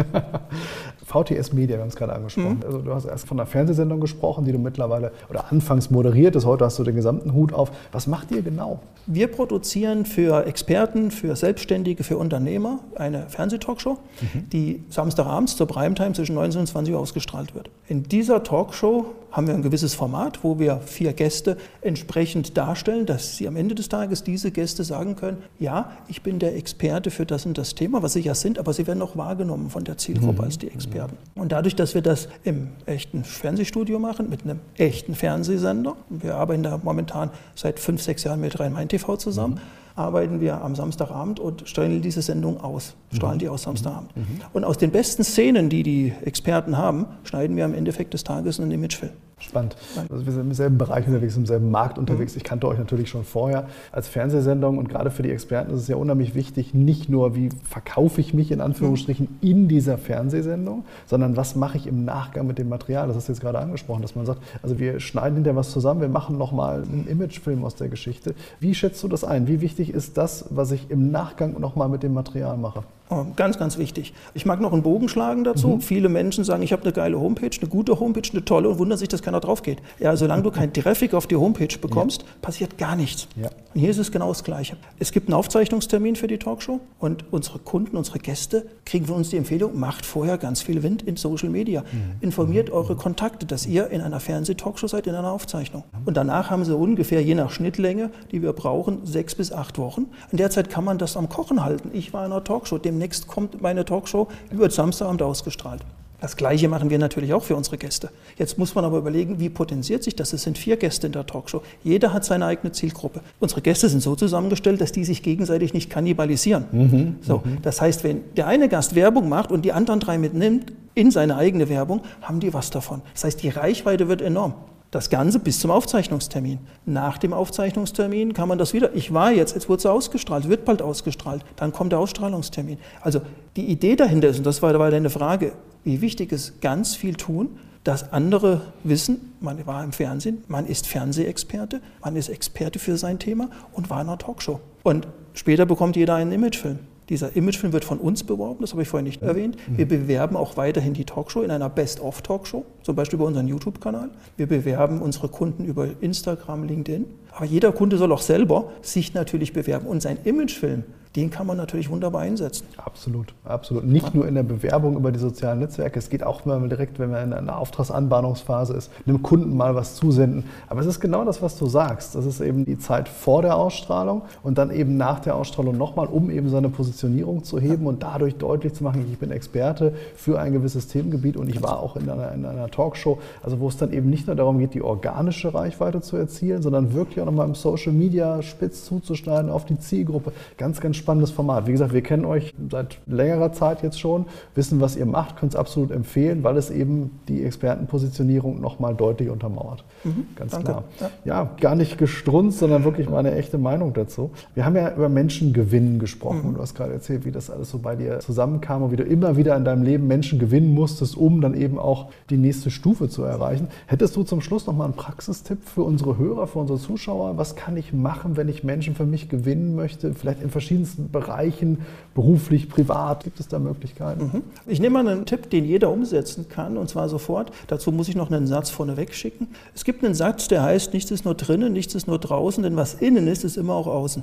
VTS 1.06 1.52
Media, 1.52 1.76
wir 1.76 1.82
haben 1.82 1.88
es 1.88 1.96
gerade 1.96 2.12
angesprochen. 2.12 2.58
Mhm. 2.58 2.64
Also 2.64 2.78
du 2.78 2.94
hast 2.94 3.04
erst 3.04 3.26
von 3.26 3.40
einer 3.40 3.46
Fernsehsendung 3.46 4.00
gesprochen, 4.00 4.44
die 4.44 4.52
du 4.52 4.58
mittlerweile 4.58 5.10
oder 5.28 5.50
anfangs 5.50 5.90
moderiert 5.90 6.36
ist. 6.36 6.44
Heute 6.44 6.64
hast 6.64 6.78
du 6.78 6.84
den 6.84 6.94
gesamten 6.94 7.32
Hut 7.32 7.52
auf. 7.52 7.72
Was 7.90 8.06
macht 8.06 8.30
ihr 8.30 8.42
genau? 8.42 8.80
Wir 9.06 9.26
produzieren 9.28 10.04
für 10.04 10.46
Experten, 10.46 11.10
für 11.10 11.34
Selbstständige, 11.34 12.04
für 12.04 12.18
Unternehmer 12.18 12.80
eine 12.94 13.28
Fernsehtalkshow, 13.28 13.98
mhm. 14.20 14.50
die 14.50 14.84
Samstagabends 14.88 15.56
zur 15.56 15.66
Primetime 15.66 16.12
zwischen 16.12 16.34
19 16.36 16.60
und 16.60 16.66
20 16.66 16.94
Uhr 16.94 17.00
ausgestrahlt 17.00 17.54
wird. 17.54 17.70
In 17.88 18.04
dieser 18.04 18.42
Talkshow 18.42 19.06
haben 19.36 19.46
wir 19.46 19.54
ein 19.54 19.60
gewisses 19.60 19.94
Format, 19.94 20.42
wo 20.42 20.58
wir 20.58 20.80
vier 20.80 21.12
Gäste 21.12 21.58
entsprechend 21.82 22.56
darstellen, 22.56 23.04
dass 23.04 23.36
sie 23.36 23.46
am 23.46 23.56
Ende 23.56 23.74
des 23.74 23.90
Tages 23.90 24.24
diese 24.24 24.50
Gäste 24.50 24.82
sagen 24.82 25.14
können, 25.14 25.42
ja, 25.58 25.92
ich 26.08 26.22
bin 26.22 26.38
der 26.38 26.56
Experte 26.56 27.10
für 27.10 27.26
das 27.26 27.44
und 27.44 27.58
das 27.58 27.74
Thema, 27.74 28.02
was 28.02 28.14
sie 28.14 28.20
ja 28.20 28.34
sind, 28.34 28.58
aber 28.58 28.72
sie 28.72 28.86
werden 28.86 29.02
auch 29.02 29.14
wahrgenommen 29.14 29.68
von 29.68 29.84
der 29.84 29.98
Zielgruppe 29.98 30.40
mhm. 30.40 30.44
als 30.44 30.56
die 30.56 30.68
Experten. 30.68 31.18
Und 31.34 31.52
dadurch, 31.52 31.76
dass 31.76 31.94
wir 31.94 32.00
das 32.00 32.28
im 32.44 32.68
echten 32.86 33.24
Fernsehstudio 33.24 33.98
machen, 33.98 34.30
mit 34.30 34.44
einem 34.44 34.60
echten 34.78 35.14
Fernsehsender, 35.14 35.96
wir 36.08 36.36
arbeiten 36.36 36.62
da 36.62 36.80
momentan 36.82 37.30
seit 37.54 37.78
fünf, 37.78 38.00
sechs 38.00 38.24
Jahren 38.24 38.40
mit 38.40 38.58
Rhein-Main-TV 38.58 39.18
zusammen, 39.18 39.56
mhm 39.56 39.86
arbeiten 39.96 40.40
wir 40.40 40.62
am 40.62 40.74
Samstagabend 40.74 41.40
und 41.40 41.66
stellen 41.68 42.02
diese 42.02 42.22
Sendung 42.22 42.60
aus, 42.60 42.94
strahlen 43.12 43.36
mhm. 43.36 43.40
die 43.40 43.48
aus 43.48 43.62
Samstagabend. 43.62 44.14
Mhm. 44.14 44.40
Und 44.52 44.64
aus 44.64 44.76
den 44.76 44.90
besten 44.90 45.24
Szenen, 45.24 45.70
die 45.70 45.82
die 45.82 46.12
Experten 46.22 46.76
haben, 46.76 47.06
schneiden 47.24 47.56
wir 47.56 47.64
am 47.64 47.74
Endeffekt 47.74 48.14
des 48.14 48.22
Tages 48.22 48.60
einen 48.60 48.70
Imagefilm. 48.70 49.12
Spannend. 49.38 49.76
Also 50.10 50.24
wir 50.24 50.32
sind 50.32 50.42
im 50.46 50.54
selben 50.54 50.78
Bereich 50.78 51.06
unterwegs, 51.06 51.36
im 51.36 51.44
selben 51.44 51.70
Markt 51.70 51.98
unterwegs. 51.98 52.32
Mhm. 52.32 52.38
Ich 52.38 52.44
kannte 52.44 52.66
euch 52.68 52.78
natürlich 52.78 53.10
schon 53.10 53.22
vorher 53.22 53.68
als 53.92 54.08
Fernsehsendung 54.08 54.78
und 54.78 54.88
gerade 54.88 55.10
für 55.10 55.22
die 55.22 55.30
Experten 55.30 55.74
ist 55.74 55.82
es 55.82 55.88
ja 55.88 55.96
unheimlich 55.96 56.34
wichtig, 56.34 56.72
nicht 56.72 57.10
nur, 57.10 57.36
wie 57.36 57.50
verkaufe 57.62 58.18
ich 58.22 58.32
mich 58.32 58.50
in 58.50 58.62
Anführungsstrichen 58.62 59.28
mhm. 59.28 59.48
in 59.48 59.68
dieser 59.68 59.98
Fernsehsendung, 59.98 60.84
sondern 61.04 61.36
was 61.36 61.54
mache 61.54 61.76
ich 61.76 61.86
im 61.86 62.06
Nachgang 62.06 62.46
mit 62.46 62.56
dem 62.56 62.70
Material. 62.70 63.08
Das 63.08 63.16
hast 63.16 63.28
du 63.28 63.32
jetzt 63.32 63.42
gerade 63.42 63.58
angesprochen, 63.58 64.00
dass 64.00 64.16
man 64.16 64.24
sagt, 64.24 64.40
also 64.62 64.78
wir 64.78 65.00
schneiden 65.00 65.34
hinterher 65.34 65.56
was 65.56 65.70
zusammen, 65.70 66.00
wir 66.00 66.08
machen 66.08 66.38
nochmal 66.38 66.82
einen 66.82 67.06
Imagefilm 67.06 67.62
aus 67.62 67.74
der 67.74 67.88
Geschichte. 67.88 68.34
Wie 68.58 68.74
schätzt 68.74 69.02
du 69.02 69.08
das 69.08 69.22
ein? 69.22 69.48
Wie 69.48 69.60
wichtig 69.60 69.90
ist 69.90 70.16
das, 70.16 70.46
was 70.48 70.70
ich 70.70 70.90
im 70.90 71.10
Nachgang 71.10 71.60
nochmal 71.60 71.90
mit 71.90 72.02
dem 72.02 72.14
Material 72.14 72.56
mache? 72.56 72.84
Oh, 73.08 73.24
ganz, 73.36 73.56
ganz 73.56 73.78
wichtig. 73.78 74.12
Ich 74.34 74.46
mag 74.46 74.60
noch 74.60 74.72
einen 74.72 74.82
Bogen 74.82 75.08
schlagen 75.08 75.44
dazu. 75.44 75.68
Mhm. 75.68 75.80
Viele 75.80 76.08
Menschen 76.08 76.42
sagen, 76.42 76.62
ich 76.62 76.72
habe 76.72 76.82
eine 76.82 76.92
geile 76.92 77.20
Homepage, 77.20 77.50
eine 77.60 77.70
gute 77.70 78.00
Homepage, 78.00 78.28
eine 78.32 78.44
tolle 78.44 78.68
und 78.68 78.78
wundern 78.78 78.98
sich, 78.98 79.08
dass 79.08 79.22
keiner 79.22 79.38
drauf 79.38 79.62
geht. 79.62 79.78
Ja, 80.00 80.16
solange 80.16 80.42
du 80.42 80.50
keinen 80.50 80.72
Traffic 80.72 81.14
auf 81.14 81.28
die 81.28 81.36
Homepage 81.36 81.78
bekommst, 81.80 82.22
ja. 82.22 82.28
passiert 82.42 82.78
gar 82.78 82.96
nichts. 82.96 83.28
Ja. 83.36 83.48
Und 83.74 83.80
hier 83.80 83.90
ist 83.90 83.98
es 83.98 84.10
genau 84.10 84.28
das 84.28 84.42
Gleiche. 84.42 84.76
Es 84.98 85.12
gibt 85.12 85.28
einen 85.28 85.34
Aufzeichnungstermin 85.34 86.16
für 86.16 86.26
die 86.26 86.38
Talkshow 86.38 86.80
und 86.98 87.24
unsere 87.30 87.60
Kunden, 87.60 87.96
unsere 87.96 88.18
Gäste 88.18 88.66
kriegen 88.84 89.06
von 89.06 89.16
uns 89.16 89.28
die 89.30 89.36
Empfehlung, 89.36 89.78
macht 89.78 90.04
vorher 90.04 90.36
ganz 90.36 90.62
viel 90.62 90.82
Wind 90.82 91.02
in 91.02 91.16
Social 91.16 91.48
Media. 91.48 91.82
Mhm. 91.82 92.16
Informiert 92.20 92.70
mhm. 92.70 92.74
eure 92.74 92.96
Kontakte, 92.96 93.46
dass 93.46 93.66
ihr 93.66 93.88
in 93.90 94.00
einer 94.00 94.18
Fernseh-Talkshow 94.18 94.88
seid, 94.88 95.06
in 95.06 95.14
einer 95.14 95.30
Aufzeichnung. 95.30 95.84
Und 96.04 96.16
danach 96.16 96.50
haben 96.50 96.64
sie 96.64 96.74
ungefähr, 96.74 97.22
je 97.22 97.36
nach 97.36 97.50
Schnittlänge, 97.50 98.10
die 98.32 98.42
wir 98.42 98.52
brauchen, 98.52 99.06
sechs 99.06 99.36
bis 99.36 99.52
acht 99.52 99.78
Wochen. 99.78 100.06
In 100.32 100.38
der 100.38 100.50
Zeit 100.50 100.70
kann 100.70 100.84
man 100.84 100.98
das 100.98 101.16
am 101.16 101.28
Kochen 101.28 101.62
halten. 101.64 101.90
Ich 101.92 102.12
war 102.12 102.26
in 102.26 102.32
einer 102.32 102.42
Talkshow, 102.42 102.78
dem 102.78 102.95
demnächst 102.96 103.26
kommt 103.26 103.60
meine 103.60 103.84
Talkshow, 103.84 104.28
die 104.50 104.58
wird 104.58 104.72
Samstagabend 104.72 105.22
ausgestrahlt. 105.22 105.82
Das 106.18 106.36
Gleiche 106.36 106.66
machen 106.68 106.88
wir 106.88 106.98
natürlich 106.98 107.34
auch 107.34 107.42
für 107.42 107.54
unsere 107.54 107.76
Gäste. 107.76 108.08
Jetzt 108.38 108.56
muss 108.56 108.74
man 108.74 108.86
aber 108.86 108.96
überlegen, 108.96 109.38
wie 109.38 109.50
potenziert 109.50 110.02
sich 110.02 110.16
das? 110.16 110.32
Es 110.32 110.44
sind 110.44 110.56
vier 110.56 110.78
Gäste 110.78 111.08
in 111.08 111.12
der 111.12 111.26
Talkshow. 111.26 111.60
Jeder 111.84 112.14
hat 112.14 112.24
seine 112.24 112.46
eigene 112.46 112.72
Zielgruppe. 112.72 113.20
Unsere 113.38 113.60
Gäste 113.60 113.90
sind 113.90 114.00
so 114.00 114.16
zusammengestellt, 114.16 114.80
dass 114.80 114.92
die 114.92 115.04
sich 115.04 115.22
gegenseitig 115.22 115.74
nicht 115.74 115.90
kannibalisieren. 115.90 116.64
Mhm, 116.72 117.16
so, 117.20 117.42
mhm. 117.44 117.58
Das 117.60 117.82
heißt, 117.82 118.02
wenn 118.02 118.22
der 118.34 118.46
eine 118.46 118.70
Gast 118.70 118.94
Werbung 118.94 119.28
macht 119.28 119.52
und 119.52 119.66
die 119.66 119.72
anderen 119.72 120.00
drei 120.00 120.16
mitnimmt 120.16 120.72
in 120.94 121.10
seine 121.10 121.36
eigene 121.36 121.68
Werbung, 121.68 122.00
haben 122.22 122.40
die 122.40 122.54
was 122.54 122.70
davon. 122.70 123.02
Das 123.12 123.24
heißt, 123.24 123.42
die 123.42 123.50
Reichweite 123.50 124.08
wird 124.08 124.22
enorm. 124.22 124.54
Das 124.90 125.10
Ganze 125.10 125.40
bis 125.40 125.58
zum 125.58 125.70
Aufzeichnungstermin. 125.70 126.58
Nach 126.84 127.18
dem 127.18 127.32
Aufzeichnungstermin 127.32 128.32
kann 128.34 128.48
man 128.48 128.56
das 128.56 128.72
wieder. 128.72 128.94
Ich 128.94 129.12
war 129.12 129.32
jetzt, 129.32 129.54
jetzt 129.54 129.68
wurde 129.68 129.80
es 129.80 129.86
ausgestrahlt, 129.86 130.48
wird 130.48 130.64
bald 130.64 130.80
ausgestrahlt. 130.80 131.44
Dann 131.56 131.72
kommt 131.72 131.92
der 131.92 131.98
Ausstrahlungstermin. 131.98 132.78
Also 133.00 133.20
die 133.56 133.66
Idee 133.66 133.96
dahinter 133.96 134.28
ist, 134.28 134.38
und 134.38 134.46
das 134.46 134.62
war, 134.62 134.78
war 134.78 134.90
deine 134.90 135.10
Frage, 135.10 135.52
wie 135.84 136.00
wichtig 136.00 136.32
ist 136.32 136.60
ganz 136.60 136.94
viel 136.94 137.14
tun, 137.14 137.58
dass 137.84 138.12
andere 138.12 138.62
wissen, 138.82 139.32
man 139.40 139.64
war 139.66 139.84
im 139.84 139.92
Fernsehen, 139.92 140.42
man 140.48 140.66
ist 140.66 140.86
Fernsehexperte, 140.88 141.80
man 142.02 142.16
ist 142.16 142.28
Experte 142.28 142.78
für 142.78 142.96
sein 142.96 143.20
Thema 143.20 143.48
und 143.72 143.90
war 143.90 144.00
in 144.00 144.08
einer 144.08 144.18
Talkshow. 144.18 144.60
Und 144.82 145.06
später 145.34 145.66
bekommt 145.66 145.94
jeder 145.94 146.16
einen 146.16 146.32
Imagefilm. 146.32 146.80
Dieser 147.08 147.36
Imagefilm 147.36 147.72
wird 147.72 147.84
von 147.84 147.98
uns 147.98 148.24
beworben, 148.24 148.62
das 148.62 148.72
habe 148.72 148.82
ich 148.82 148.88
vorhin 148.88 149.06
nicht 149.06 149.22
erwähnt. 149.22 149.56
Wir 149.68 149.86
bewerben 149.86 150.36
auch 150.36 150.56
weiterhin 150.56 150.92
die 150.92 151.04
Talkshow 151.04 151.42
in 151.42 151.50
einer 151.50 151.68
Best-of-Talkshow, 151.68 152.64
zum 152.82 152.96
Beispiel 152.96 153.18
über 153.18 153.26
unseren 153.26 153.46
YouTube-Kanal. 153.46 154.10
Wir 154.36 154.46
bewerben 154.46 155.00
unsere 155.00 155.28
Kunden 155.28 155.64
über 155.64 155.88
Instagram, 156.00 156.64
LinkedIn. 156.64 157.04
Aber 157.30 157.44
jeder 157.44 157.70
Kunde 157.70 157.96
soll 157.96 158.10
auch 158.12 158.22
selber 158.22 158.72
sich 158.82 159.14
natürlich 159.14 159.52
bewerben. 159.52 159.86
Und 159.86 160.02
sein 160.02 160.18
Imagefilm, 160.24 160.84
den 161.16 161.30
kann 161.30 161.46
man 161.46 161.56
natürlich 161.56 161.88
wunderbar 161.88 162.20
einsetzen. 162.20 162.66
Absolut, 162.76 163.32
absolut. 163.44 163.84
Nicht 163.84 164.14
nur 164.14 164.28
in 164.28 164.34
der 164.34 164.42
Bewerbung 164.42 164.96
über 164.96 165.10
die 165.10 165.18
sozialen 165.18 165.60
Netzwerke, 165.60 165.98
es 165.98 166.10
geht 166.10 166.22
auch 166.22 166.44
mal 166.44 166.68
direkt, 166.68 166.98
wenn 166.98 167.10
man 167.10 167.24
in 167.24 167.32
einer 167.32 167.58
Auftragsanbahnungsphase 167.58 168.74
ist, 168.74 168.90
einem 169.06 169.22
Kunden 169.22 169.56
mal 169.56 169.74
was 169.74 169.94
zusenden. 169.94 170.44
Aber 170.68 170.80
es 170.80 170.86
ist 170.86 171.00
genau 171.00 171.24
das, 171.24 171.40
was 171.40 171.56
du 171.56 171.66
sagst. 171.66 172.14
Das 172.14 172.26
ist 172.26 172.40
eben 172.40 172.66
die 172.66 172.78
Zeit 172.78 173.08
vor 173.08 173.40
der 173.40 173.56
Ausstrahlung 173.56 174.22
und 174.42 174.58
dann 174.58 174.70
eben 174.70 174.98
nach 174.98 175.20
der 175.20 175.36
Ausstrahlung 175.36 175.78
nochmal, 175.78 176.06
um 176.06 176.30
eben 176.30 176.50
seine 176.50 176.68
Positionierung 176.68 177.44
zu 177.44 177.58
heben 177.58 177.86
und 177.86 178.02
dadurch 178.02 178.36
deutlich 178.36 178.74
zu 178.74 178.84
machen, 178.84 179.06
ich 179.10 179.18
bin 179.18 179.30
Experte 179.30 179.94
für 180.14 180.38
ein 180.38 180.52
gewisses 180.52 180.86
Themengebiet 180.88 181.38
und 181.38 181.48
ich 181.48 181.62
war 181.62 181.80
auch 181.80 181.96
in 181.96 182.10
einer, 182.10 182.32
in 182.32 182.44
einer 182.44 182.70
Talkshow, 182.70 183.18
also 183.42 183.58
wo 183.60 183.68
es 183.68 183.78
dann 183.78 183.92
eben 183.92 184.10
nicht 184.10 184.26
nur 184.26 184.36
darum 184.36 184.58
geht, 184.58 184.74
die 184.74 184.82
organische 184.82 185.54
Reichweite 185.54 186.02
zu 186.02 186.16
erzielen, 186.18 186.60
sondern 186.60 186.92
wirklich 186.92 187.22
auch 187.22 187.26
nochmal 187.26 187.48
im 187.48 187.54
Social 187.54 187.92
Media 187.92 188.42
spitz 188.42 188.84
zuzuschneiden 188.84 189.50
auf 189.50 189.64
die 189.64 189.78
Zielgruppe. 189.78 190.32
Ganz, 190.58 190.80
ganz 190.80 190.96
spannendes 191.06 191.30
Format. 191.30 191.68
Wie 191.68 191.70
gesagt, 191.70 191.92
wir 191.92 192.02
kennen 192.02 192.24
euch 192.24 192.52
seit 192.68 192.98
längerer 193.06 193.52
Zeit 193.52 193.80
jetzt 193.84 194.00
schon, 194.00 194.24
wissen, 194.56 194.80
was 194.80 194.96
ihr 194.96 195.06
macht, 195.06 195.36
können 195.36 195.50
es 195.50 195.54
absolut 195.54 195.92
empfehlen, 195.92 196.42
weil 196.42 196.56
es 196.56 196.68
eben 196.68 197.20
die 197.28 197.44
Expertenpositionierung 197.44 198.60
nochmal 198.60 198.96
deutlich 198.96 199.30
untermauert. 199.30 199.84
Mhm, 200.02 200.26
Ganz 200.34 200.50
danke. 200.50 200.66
klar. 200.66 200.84
Ja. 200.98 201.10
ja. 201.24 201.50
gar 201.60 201.76
nicht 201.76 201.96
gestrunzt, 201.96 202.58
sondern 202.58 202.82
wirklich 202.82 203.08
meine 203.08 203.36
echte 203.36 203.56
Meinung 203.56 203.92
dazu. 203.92 204.32
Wir 204.54 204.66
haben 204.66 204.74
ja 204.74 204.92
über 204.96 205.08
Menschengewinn 205.08 206.00
gesprochen. 206.00 206.50
Mhm. 206.50 206.54
Du 206.54 206.60
hast 206.60 206.74
gerade 206.74 206.94
erzählt, 206.94 207.24
wie 207.24 207.30
das 207.30 207.50
alles 207.50 207.70
so 207.70 207.78
bei 207.78 207.94
dir 207.94 208.18
zusammenkam 208.18 208.82
und 208.82 208.90
wie 208.90 208.96
du 208.96 209.04
immer 209.04 209.36
wieder 209.36 209.56
in 209.56 209.64
deinem 209.64 209.84
Leben 209.84 210.08
Menschen 210.08 210.40
gewinnen 210.40 210.74
musstest, 210.74 211.16
um 211.16 211.40
dann 211.40 211.54
eben 211.54 211.78
auch 211.78 212.08
die 212.30 212.36
nächste 212.36 212.72
Stufe 212.72 213.08
zu 213.08 213.22
erreichen. 213.22 213.68
Hättest 213.86 214.16
du 214.16 214.24
zum 214.24 214.40
Schluss 214.40 214.66
nochmal 214.66 214.86
einen 214.86 214.96
Praxistipp 214.96 215.58
für 215.68 215.84
unsere 215.84 216.18
Hörer, 216.18 216.48
für 216.48 216.58
unsere 216.58 216.80
Zuschauer? 216.80 217.38
Was 217.38 217.54
kann 217.54 217.76
ich 217.76 217.92
machen, 217.92 218.36
wenn 218.36 218.48
ich 218.48 218.64
Menschen 218.64 218.96
für 218.96 219.06
mich 219.06 219.28
gewinnen 219.28 219.76
möchte? 219.76 220.12
Vielleicht 220.12 220.42
in 220.42 220.50
verschiedenen 220.50 220.85
Lebensbereichen, 220.86 221.78
beruflich, 222.14 222.68
privat? 222.68 223.24
Gibt 223.24 223.40
es 223.40 223.48
da 223.48 223.58
Möglichkeiten? 223.58 224.24
Mhm. 224.24 224.42
Ich 224.66 224.80
nehme 224.80 225.02
mal 225.02 225.08
einen 225.10 225.26
Tipp, 225.26 225.50
den 225.50 225.64
jeder 225.64 225.90
umsetzen 225.90 226.48
kann, 226.48 226.76
und 226.76 226.88
zwar 226.88 227.08
sofort. 227.08 227.50
Dazu 227.66 227.92
muss 227.92 228.08
ich 228.08 228.14
noch 228.16 228.30
einen 228.30 228.46
Satz 228.46 228.70
vorneweg 228.70 229.14
schicken. 229.14 229.48
Es 229.74 229.84
gibt 229.84 230.04
einen 230.04 230.14
Satz, 230.14 230.48
der 230.48 230.62
heißt, 230.62 230.94
nichts 230.94 231.10
ist 231.10 231.24
nur 231.24 231.34
drinnen, 231.34 231.72
nichts 231.72 231.94
ist 231.94 232.06
nur 232.06 232.18
draußen, 232.18 232.62
denn 232.62 232.76
was 232.76 232.94
innen 232.94 233.26
ist, 233.26 233.44
ist 233.44 233.56
immer 233.56 233.74
auch 233.74 233.86
außen. 233.86 234.22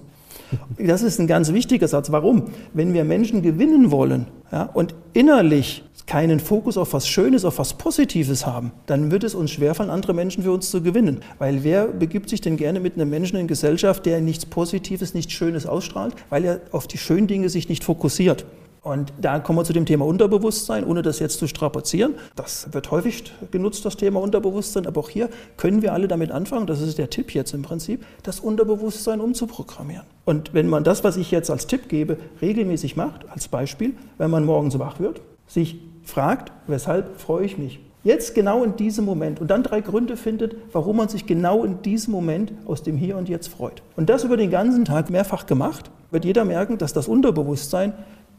Das 0.77 1.01
ist 1.01 1.19
ein 1.19 1.27
ganz 1.27 1.53
wichtiger 1.53 1.88
Satz. 1.88 2.12
Warum? 2.12 2.45
Wenn 2.74 2.93
wir 2.93 3.03
Menschen 3.03 3.41
gewinnen 3.41 3.91
wollen 3.91 4.27
ja, 4.51 4.63
und 4.63 4.95
innerlich 5.13 5.83
keinen 6.05 6.39
Fokus 6.39 6.77
auf 6.77 6.93
was 6.93 7.07
Schönes, 7.07 7.45
auf 7.45 7.60
was 7.60 7.75
Positives 7.75 8.45
haben, 8.45 8.72
dann 8.86 9.12
wird 9.12 9.24
es 9.24 9.36
uns 9.36 9.51
schwerfallen, 9.51 9.89
andere 9.89 10.13
Menschen 10.13 10.43
für 10.43 10.51
uns 10.51 10.69
zu 10.69 10.81
gewinnen. 10.81 11.22
Weil 11.39 11.63
wer 11.63 11.88
begibt 11.88 12.29
sich 12.29 12.41
denn 12.41 12.57
gerne 12.57 12.79
mit 12.79 12.95
einem 12.95 13.10
Menschen 13.10 13.38
in 13.38 13.48
Gesellschaft, 13.48 14.05
der 14.05 14.22
nichts 14.22 14.45
Positives, 14.45 15.13
nichts 15.13 15.33
Schönes 15.33 15.65
ausstrahlt, 15.65 16.15
weil 16.29 16.43
er 16.43 16.62
auf 16.72 16.88
die 16.88 16.98
schönen 16.98 17.27
Dinge 17.27 17.50
sich 17.50 17.69
nicht 17.69 17.83
fokussiert? 17.83 18.45
Und 18.84 19.13
da 19.20 19.40
kommen 19.40 19.58
wir 19.58 19.63
zu 19.63 19.72
dem 19.72 19.86
Thema 19.86 20.06
Unterbewusstsein, 20.06 20.84
ohne 20.84 21.02
das 21.02 21.20
jetzt 21.20 21.40
zu 21.40 21.48
strapazieren. 21.48 22.16
Das 22.36 22.74
wird 22.74 22.92
häufig 22.92 23.32
genutzt, 23.50 23.86
das 23.86 23.96
Thema 23.96 24.20
Unterbewusstsein, 24.20 24.86
aber 24.86 25.00
auch 25.00 25.10
hier 25.10 25.30
können 25.56 25.82
wir 25.82 25.94
alle 25.94 26.10
damit 26.10 26.32
anfangen, 26.32 26.68
das 26.68 26.82
ist 26.82 26.98
der 26.98 27.10
Tipp 27.10 27.34
jetzt 27.34 27.54
im 27.54 27.62
Prinzip, 27.62 28.06
das 28.24 28.42
Unterbewusstsein 28.42 29.22
umzuprogrammieren. 29.22 30.06
Und 30.25 30.54
wenn 30.54 30.68
man 30.68 30.84
das, 30.84 31.06
was 31.06 31.16
ich 31.16 31.32
jetzt 31.32 31.50
als 31.50 31.66
Tipp 31.66 31.88
gebe, 31.88 32.18
regelmäßig 32.42 32.98
macht, 32.98 33.30
als 33.30 33.48
Beispiel, 33.48 33.94
wenn 34.18 34.30
man 34.30 34.44
morgens 34.44 34.78
wach 34.78 35.00
wird, 35.00 35.22
sich 35.48 35.80
fragt, 36.04 36.52
weshalb 36.68 37.22
freue 37.22 37.46
ich 37.46 37.58
mich? 37.58 37.80
Jetzt 38.04 38.36
genau 38.36 38.66
in 38.66 38.75
diesem 38.75 39.06
Moment 39.06 39.40
und 39.40 39.50
dann 39.50 39.63
drei 39.63 39.80
Gründe 39.80 40.18
findet, 40.18 40.58
warum 40.74 40.98
man 40.98 41.08
sich 41.08 41.25
genau 41.25 41.63
in 41.63 41.82
diesem 41.84 42.12
Moment 42.12 42.52
aus 42.66 42.84
dem 42.84 42.98
Hier 42.98 43.16
und 43.16 43.30
Jetzt 43.30 43.48
freut. 43.48 43.82
Und 43.96 44.10
das 44.10 44.25
über 44.25 44.36
den 44.36 44.52
ganzen 44.52 44.84
Tag 44.84 45.10
mehrfach 45.10 45.46
gemacht, 45.46 45.90
wird 46.12 46.25
jeder 46.25 46.44
merken, 46.44 46.78
dass 46.78 46.92
das 46.92 47.08
Unterbewusstsein 47.08 47.94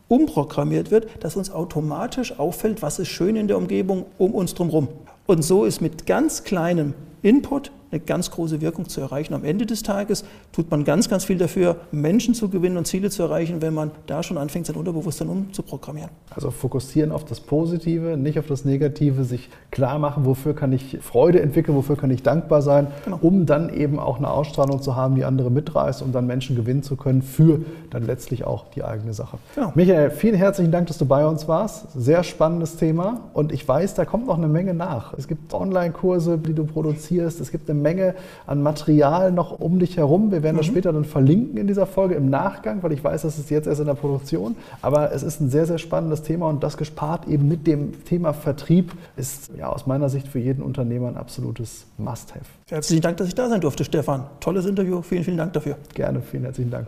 umprogrammiert 0.09 0.91
wird, 0.91 1.25
dass 1.25 1.37
uns 1.37 1.51
automatisch 1.51 2.39
auffällt, 2.39 2.83
was 2.83 2.99
ist 2.99 3.09
schön 3.09 3.37
in 3.37 3.49
der 3.49 3.57
Umgebung 3.57 4.07
um 4.19 4.35
uns 4.35 4.55
drumherum. 4.55 4.89
Und 5.27 5.43
so 5.43 5.65
ist 5.65 5.81
mit 5.81 6.07
ganz 6.07 6.45
kleinem 6.45 6.95
Input 7.23 7.71
eine 7.95 8.03
ganz 8.03 8.31
große 8.31 8.61
Wirkung 8.61 8.89
zu 8.89 9.01
erreichen. 9.01 9.35
Am 9.35 9.45
Ende 9.45 9.67
des 9.67 9.83
Tages 9.83 10.25
tut 10.53 10.71
man 10.71 10.85
ganz, 10.85 11.09
ganz 11.09 11.25
viel 11.25 11.39
dafür, 11.39 11.77
Menschen 11.93 12.35
zu 12.35 12.49
gewinnen 12.49 12.77
und 12.77 12.87
Ziele 12.87 13.09
zu 13.09 13.23
erreichen, 13.23 13.63
wenn 13.63 13.73
man 13.73 13.93
da 14.07 14.23
schon 14.23 14.37
anfängt, 14.37 14.67
sein 14.67 14.77
Unterbewusstsein 14.77 15.29
umzuprogrammieren. 15.29 16.11
Also 16.35 16.51
fokussieren 16.51 17.13
auf 17.13 17.25
das 17.25 17.41
Positive, 17.41 18.17
nicht 18.17 18.39
auf 18.39 18.47
das 18.47 18.65
Negative, 18.65 19.25
sich 19.25 19.49
klar 19.71 19.99
machen, 19.99 20.25
wofür 20.25 20.55
kann 20.55 20.73
ich 20.73 20.99
Freude 21.01 21.41
entwickeln, 21.41 21.77
wofür 21.77 21.97
kann 21.97 22.11
ich 22.11 22.23
dankbar 22.23 22.63
sein, 22.63 22.89
genau. 23.05 23.19
um 23.21 23.47
dann 23.47 23.73
eben 23.73 24.01
auch 24.01 24.19
eine 24.19 24.31
Ausstrahlung 24.31 24.83
zu 24.83 24.97
haben, 24.97 25.15
die 25.15 25.25
andere 25.25 25.51
mitreißt, 25.51 26.03
um 26.03 26.11
dann 26.11 26.27
Menschen 26.27 26.57
gewinnen 26.57 26.83
zu 26.83 26.97
können 26.97 27.23
für 27.23 27.61
dann 27.91 28.05
letztlich 28.05 28.45
auch 28.45 28.65
die 28.75 28.83
eigene 28.83 29.15
Sache. 29.15 29.39
Genau. 29.55 29.73
Michael, 29.77 30.11
vielen 30.11 30.35
herzlichen 30.35 30.73
Dank, 30.73 30.89
dass 30.89 30.99
du 30.99 31.07
bei 31.07 31.25
uns 31.25 31.47
warst. 31.47 31.87
Sehr 31.95 32.25
spannendes 32.25 32.77
Thema 32.77 33.21
und 33.35 33.53
ich 33.53 33.67
weiß, 33.67 33.95
da 33.95 34.05
kommt 34.05 34.27
noch 34.27 34.37
eine 34.37 34.49
Menge 34.49 34.75
nach. 34.75 35.15
Es 35.15 35.29
gibt 35.29 35.55
Online-Kurse, 35.55 36.39
die 36.39 36.55
du 36.55 36.65
produzierst, 36.65 37.41
es 37.41 37.53
gibt 37.53 37.71
eine 37.71 37.79
Menge 37.85 38.17
an 38.49 38.62
Material 38.62 39.31
noch 39.31 39.61
um 39.61 39.79
dich 39.79 39.97
herum. 39.97 40.33
Wir 40.33 40.43
werden 40.43 40.57
mhm. 40.57 40.61
das 40.61 40.67
später 40.67 40.93
dann 40.93 41.05
verlinken 41.05 41.59
in 41.59 41.69
dieser 41.69 41.87
Folge 41.87 42.17
im 42.17 42.31
Nachgang, 42.31 42.83
weil 42.83 42.91
ich 42.91 43.05
weiß, 43.05 43.23
das 43.23 43.38
ist 43.38 43.50
jetzt 43.50 43.69
erst 43.69 43.81
in 43.81 43.87
der 43.87 43.95
Produktion. 43.95 44.57
Aber 44.83 45.12
es 45.12 45.23
ist 45.23 45.41
ein 45.41 45.50
sehr, 45.50 45.67
sehr 45.67 45.79
spannendes 45.79 46.23
Thema 46.23 46.49
und 46.49 46.64
das 46.64 46.76
gespart 46.76 47.29
eben 47.29 47.47
mit 47.47 47.69
dem 47.69 48.05
Thema 48.05 48.33
Vertrieb 48.33 48.93
ist 49.17 49.53
ja 49.57 49.69
aus 49.69 49.87
meiner 49.87 50.09
Sicht 50.09 50.26
für 50.26 50.41
jeden 50.41 50.62
Unternehmer 50.62 51.09
ein 51.09 51.17
absolutes 51.17 51.87
Must-Have. 51.99 52.47
Herzlichen 52.69 53.03
Dank, 53.03 53.19
dass 53.19 53.29
ich 53.29 53.35
da 53.35 53.49
sein 53.49 53.61
durfte, 53.61 53.85
Stefan. 53.85 54.25
Tolles 54.41 54.67
Interview. 54.67 55.03
Vielen, 55.03 55.23
vielen 55.23 55.37
Dank 55.37 55.53
dafür. 55.53 55.76
Gerne, 55.95 56.23
vielen 56.23 56.45
herzlichen 56.45 56.71
Dank. 56.71 56.87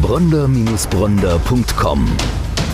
Bronder-Bronder.com 0.00 2.08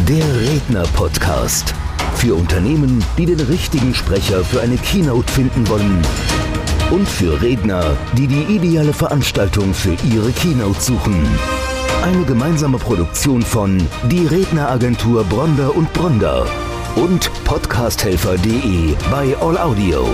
Der 0.08 0.40
Redner-Podcast. 0.40 1.74
Für 2.14 2.34
Unternehmen, 2.34 3.04
die 3.16 3.26
den 3.26 3.40
richtigen 3.40 3.94
Sprecher 3.94 4.44
für 4.44 4.60
eine 4.60 4.76
Keynote 4.76 5.32
finden 5.32 5.68
wollen. 5.68 6.02
Und 6.90 7.08
für 7.08 7.40
Redner, 7.40 7.96
die 8.16 8.26
die 8.26 8.42
ideale 8.54 8.92
Veranstaltung 8.92 9.74
für 9.74 9.96
ihre 10.12 10.32
Keynote 10.32 10.80
suchen. 10.80 11.26
Eine 12.02 12.24
gemeinsame 12.24 12.78
Produktion 12.78 13.42
von 13.42 13.78
Die 14.10 14.26
Redneragentur 14.26 15.24
Bronder 15.24 15.74
und 15.76 15.92
Bronder 15.92 16.46
und 16.96 17.30
podcasthelfer.de 17.44 18.94
bei 19.10 19.36
All 19.40 19.58
Audio. 19.58 20.06